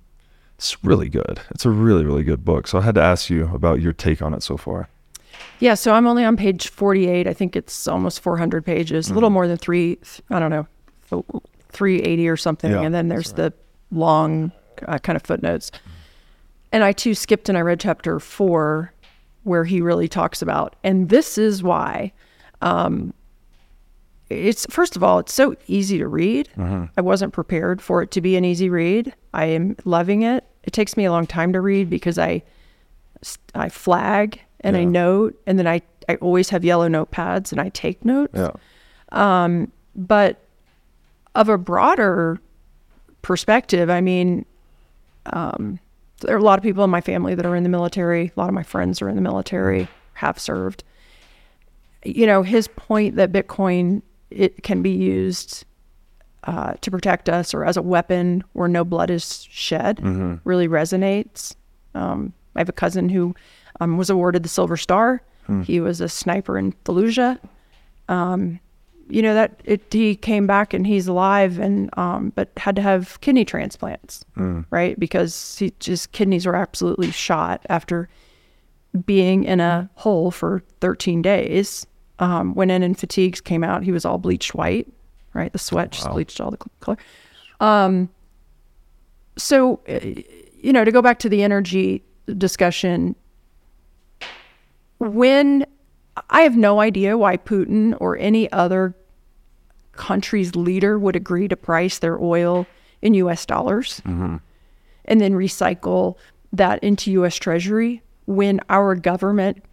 [0.57, 1.41] It's really good.
[1.49, 2.67] It's a really really good book.
[2.67, 4.87] So I had to ask you about your take on it so far.
[5.59, 7.27] Yeah, so I'm only on page 48.
[7.27, 9.15] I think it's almost 400 pages, a Mm-hmm.
[9.15, 9.97] little more than three,
[10.29, 10.67] I don't know,
[11.69, 12.71] 380 or something.
[12.71, 13.53] Yeah, and then there's the
[13.91, 14.51] long
[14.87, 15.71] uh, kind of footnotes.
[16.71, 18.91] And I too skipped and I read chapter four,
[19.43, 22.11] where he really talks about, and this is why.
[22.61, 23.13] Um,
[24.29, 26.49] it's first of all, it's so easy to read.
[26.97, 29.13] I wasn't prepared for it to be an easy read.
[29.33, 30.43] I am loving it.
[30.63, 32.41] It takes me a long time to read because I
[33.53, 37.69] I flag and I note, and then I, I always have yellow notepads and I
[37.69, 38.33] take notes.
[38.35, 38.51] Yeah.
[39.11, 40.41] Um, But
[41.35, 42.39] of a broader
[43.21, 44.45] perspective, I mean,
[45.27, 45.79] um,
[46.21, 48.31] there are a lot of people in my family that are in the military.
[48.35, 50.83] A lot of my friends are in the military, have served.
[52.03, 55.65] You know, his point that Bitcoin it can be used
[56.43, 59.99] uh, to protect us or as a weapon where no blood is shed
[60.43, 61.55] really resonates.
[61.93, 63.33] Um, I have a cousin who
[63.79, 65.21] um, was awarded the Silver Star.
[65.63, 67.39] He was a sniper in Fallujah.
[68.09, 68.59] Um,
[69.07, 72.81] you know that it, he came back and he's alive and um, but had to
[72.81, 74.25] have kidney transplants,
[74.71, 74.99] right?
[74.99, 78.09] Because he just kidneys were absolutely shot after
[79.05, 81.85] being in a hole for 13 days.
[82.17, 83.83] Um, went in and fatigues came out.
[83.83, 84.87] He was all bleached white,
[85.33, 85.51] right?
[85.51, 86.97] The sweat just bleached all the color.
[87.59, 88.09] Um,
[89.37, 89.99] so, uh,
[90.59, 92.03] you know, to go back to the energy
[92.37, 93.15] discussion,
[94.99, 95.65] when
[96.29, 98.95] I have no idea why Putin or any other
[99.93, 102.65] country's leader would agree to price their oil
[103.01, 106.15] in US dollars and then recycle
[106.53, 109.63] that into US Treasury when our government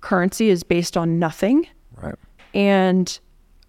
[0.00, 1.66] currency is based on nothing
[2.00, 2.14] Right.
[2.54, 3.18] and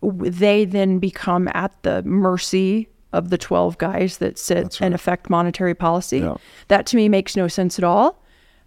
[0.02, 5.74] they then become at the mercy of the 12 guys that sit and affect monetary
[5.74, 6.20] policy.
[6.20, 6.36] Yeah.
[6.68, 8.24] That to me makes no sense at all.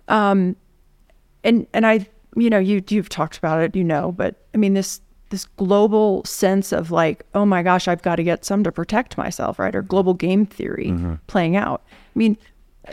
[0.08, 0.56] Um,
[1.44, 2.06] and and I,
[2.36, 5.00] you know, you you've talked about it, you know, but I mean this
[5.32, 9.16] this global sense of like, oh my gosh, I've got to get some to protect
[9.16, 9.74] myself, right?
[9.74, 11.14] Or global game theory mm-hmm.
[11.26, 11.82] playing out.
[11.88, 12.36] I mean,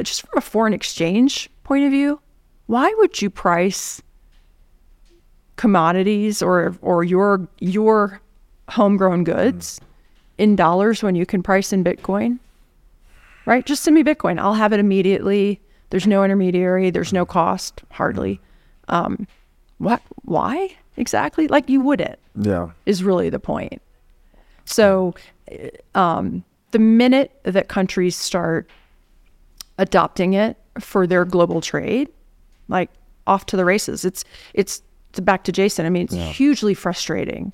[0.02, 2.20] just from a foreign exchange point of view,
[2.68, 4.02] why would you price
[5.58, 8.22] commodities or or your your
[8.70, 9.84] homegrown goods mm.
[10.38, 12.40] in dollars when you can price in Bitcoin?
[13.46, 13.66] Right?
[13.66, 14.40] Just send me Bitcoin.
[14.40, 15.60] I'll have it immediately.
[15.90, 16.92] There's no intermediary.
[16.92, 18.40] There's no cost, hardly.
[18.90, 19.28] Um,
[19.78, 20.02] what?
[20.24, 21.48] Why exactly?
[21.48, 22.70] Like you wouldn't Yeah.
[22.86, 23.82] is really the point.
[24.66, 25.16] So,
[25.96, 28.70] um, the minute that countries start
[29.78, 32.10] adopting it for their global trade,
[32.68, 32.90] like
[33.26, 34.06] off to the races.
[34.06, 35.86] It's it's, it's back to Jason.
[35.86, 37.54] I mean, it's hugely frustrating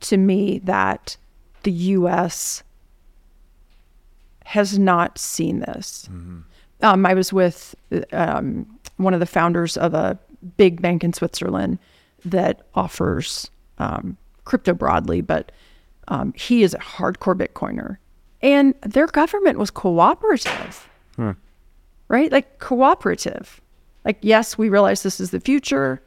[0.00, 1.16] to me that
[1.64, 2.62] the U.S.
[4.44, 6.08] has not seen this.
[6.82, 7.74] Um, I was with
[8.12, 8.66] um,
[8.96, 10.18] one of the founders of a
[10.56, 11.78] big bank in Switzerland
[12.24, 15.52] that offers um, crypto broadly, but
[16.08, 17.96] um, he is a hardcore Bitcoiner.
[18.42, 20.88] And their government was cooperative,
[22.08, 22.30] right?
[22.30, 23.60] Like cooperative.
[24.04, 26.02] Like, yes, we realize this is the future.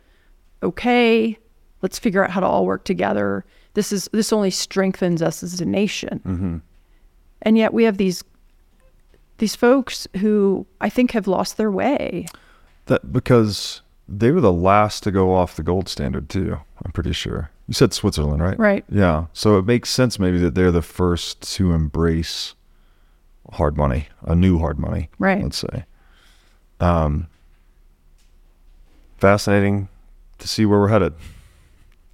[0.61, 1.38] Okay,
[1.81, 3.43] let's figure out how to all work together.
[3.73, 6.19] This is this only strengthens us as a nation.
[7.41, 8.23] And yet we have these
[9.39, 12.27] these folks who I think have lost their way.
[12.85, 16.60] That because they were the last to go off the gold standard too.
[16.84, 17.50] I'm pretty sure.
[17.68, 18.58] You said Switzerland, right?
[18.58, 18.86] Right.
[18.90, 19.26] Yeah.
[19.34, 22.56] So it makes sense maybe that they're the first to embrace
[23.54, 25.10] hard money, a new hard money.
[25.20, 25.44] Right.
[25.44, 25.86] Let's say.
[26.80, 27.28] Um.
[29.18, 29.90] Fascinating
[30.38, 31.14] to see where we're headed.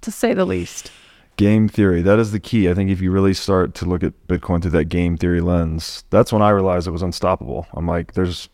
[0.00, 0.90] to say the least.
[1.36, 2.00] Game theory.
[2.00, 2.70] That is the key.
[2.70, 6.04] I think if you really start to look at Bitcoin through that game theory lens,
[6.10, 7.66] that's when I realized it was unstoppable.
[7.74, 8.48] I'm like, there's,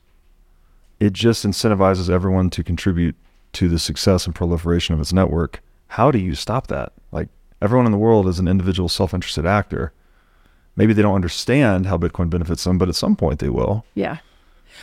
[0.99, 3.15] it just incentivizes everyone to contribute
[3.55, 5.60] to the success and proliferation of its network.
[5.89, 6.93] How do you stop that?
[7.12, 7.28] Like,
[7.60, 9.93] everyone in the world is an individual self interested actor.
[10.77, 13.85] Maybe they don't understand how Bitcoin benefits them, but at some point they will.
[13.94, 14.18] Yeah.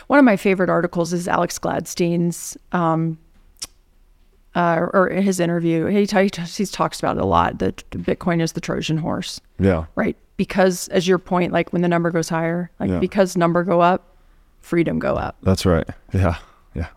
[0.06, 3.18] One of my favorite articles is Alex Gladstein's, um,
[4.54, 5.86] uh, or his interview.
[5.86, 9.86] He, t- he talks about it a lot that Bitcoin is the Trojan horse, Yeah.
[9.94, 10.16] right?
[10.36, 12.98] Because, as your point, like when the number goes higher, like Yeah.
[12.98, 14.16] because number go up,
[14.60, 15.88] freedom go up, That's right.
[16.12, 16.36] Yeah.
[16.74, 16.88] Yeah.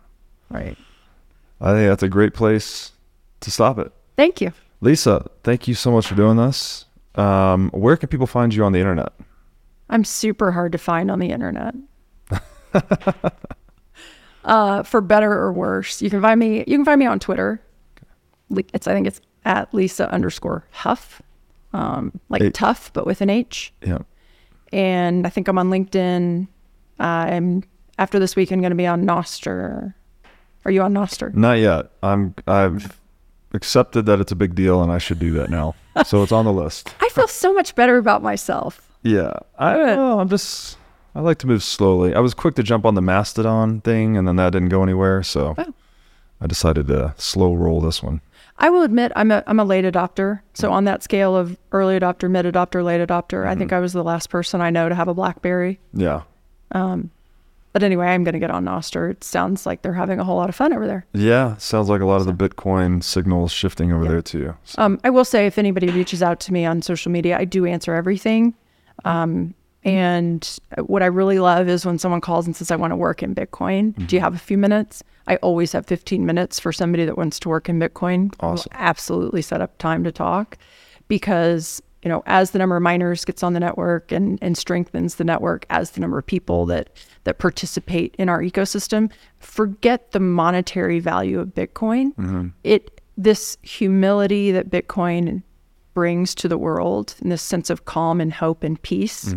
[0.50, 0.76] right?
[1.62, 2.90] I think that's a great place
[3.40, 3.92] to stop it.
[4.16, 4.52] Thank you.
[4.80, 6.86] Lisa, thank you so much for doing this.
[7.14, 9.12] Um, where can people find you on the internet?
[9.88, 11.74] I'm super hard to find on the internet.
[14.44, 16.64] uh, for better or worse, you can find me.
[16.66, 17.60] You can find me on Twitter.
[18.72, 21.22] It's I think it's at Lisa underscore Hough,
[21.72, 23.72] um, like tough but with an H.
[23.82, 23.98] Yeah.
[24.72, 26.48] And I think I'm on LinkedIn.
[26.98, 27.62] I'm
[27.98, 28.50] after this week.
[28.50, 29.94] I'm going to be on Nostr.
[30.64, 31.34] Are you on Nostr?
[31.34, 31.90] Not yet.
[32.02, 32.98] I'm I've
[33.52, 35.74] accepted that it's a big deal and I should do that now.
[36.06, 36.94] so it's on the list.
[37.00, 38.90] I feel so much better about myself.
[39.02, 39.32] Yeah.
[39.58, 40.78] I oh, I'm just
[41.14, 42.14] I like to move slowly.
[42.14, 45.22] I was quick to jump on the Mastodon thing and then that didn't go anywhere,
[45.22, 45.74] so Oh.
[46.40, 48.20] I decided to slow roll this one.
[48.58, 50.40] I will admit I'm a I'm a late adopter.
[50.54, 53.76] So on that scale of early adopter, mid adopter, late adopter, I think mm-hmm.
[53.78, 55.80] I was the last person I know to have a BlackBerry.
[55.92, 56.22] Yeah.
[56.72, 57.10] Um,
[57.72, 59.10] But anyway, I'm going to get on Nostr.
[59.10, 61.06] It sounds like they're having a whole lot of fun over there.
[61.14, 64.54] Yeah, sounds like a lot of the Bitcoin signals shifting over there too.
[64.64, 67.44] So- Um, I will say, if anybody reaches out to me on social media, I
[67.46, 68.54] do answer everything.
[69.06, 69.54] Um,
[69.84, 73.22] and what I really love is when someone calls and says, I want to work
[73.22, 74.06] in Bitcoin.
[74.06, 75.02] Do you have a few minutes?
[75.26, 78.32] I always have 15 minutes for somebody that wants to work in Bitcoin.
[78.42, 78.70] We'll Awesome.
[78.74, 80.58] absolutely set up time to talk
[81.08, 85.16] because, you know, as the number of miners gets on the network and, and strengthens
[85.16, 86.90] the network, as the number of people that,
[87.24, 92.12] that participate in our ecosystem, forget the monetary value of Bitcoin.
[92.64, 95.42] It, this humility that Bitcoin
[95.94, 99.34] brings to the world and this sense of calm and hope and peace,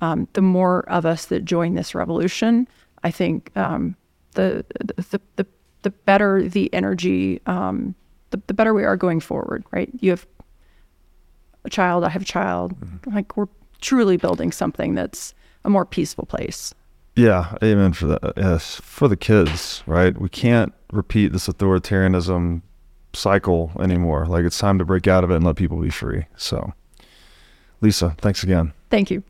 [0.00, 2.68] um, the more of us that join this revolution,
[3.02, 3.96] I think um,
[4.34, 4.64] the,
[5.08, 5.46] the the
[5.82, 7.94] the better the energy, um,
[8.30, 9.64] the, the better we are going forward.
[9.72, 9.90] Right?
[10.00, 10.26] You have
[11.64, 12.76] a child, I have a child.
[13.06, 13.48] Like we're
[13.80, 15.34] truly building something that's
[15.64, 16.74] a more peaceful place.
[17.18, 18.34] Yeah, amen for that.
[18.36, 20.16] Yes, for the kids, right?
[20.16, 22.62] We can't repeat this authoritarianism
[23.12, 24.26] cycle anymore.
[24.26, 26.26] Like it's time to break out of it and let people be free.
[26.36, 26.72] So,
[27.80, 28.72] Lisa, thanks again.
[28.88, 29.24] Thank you.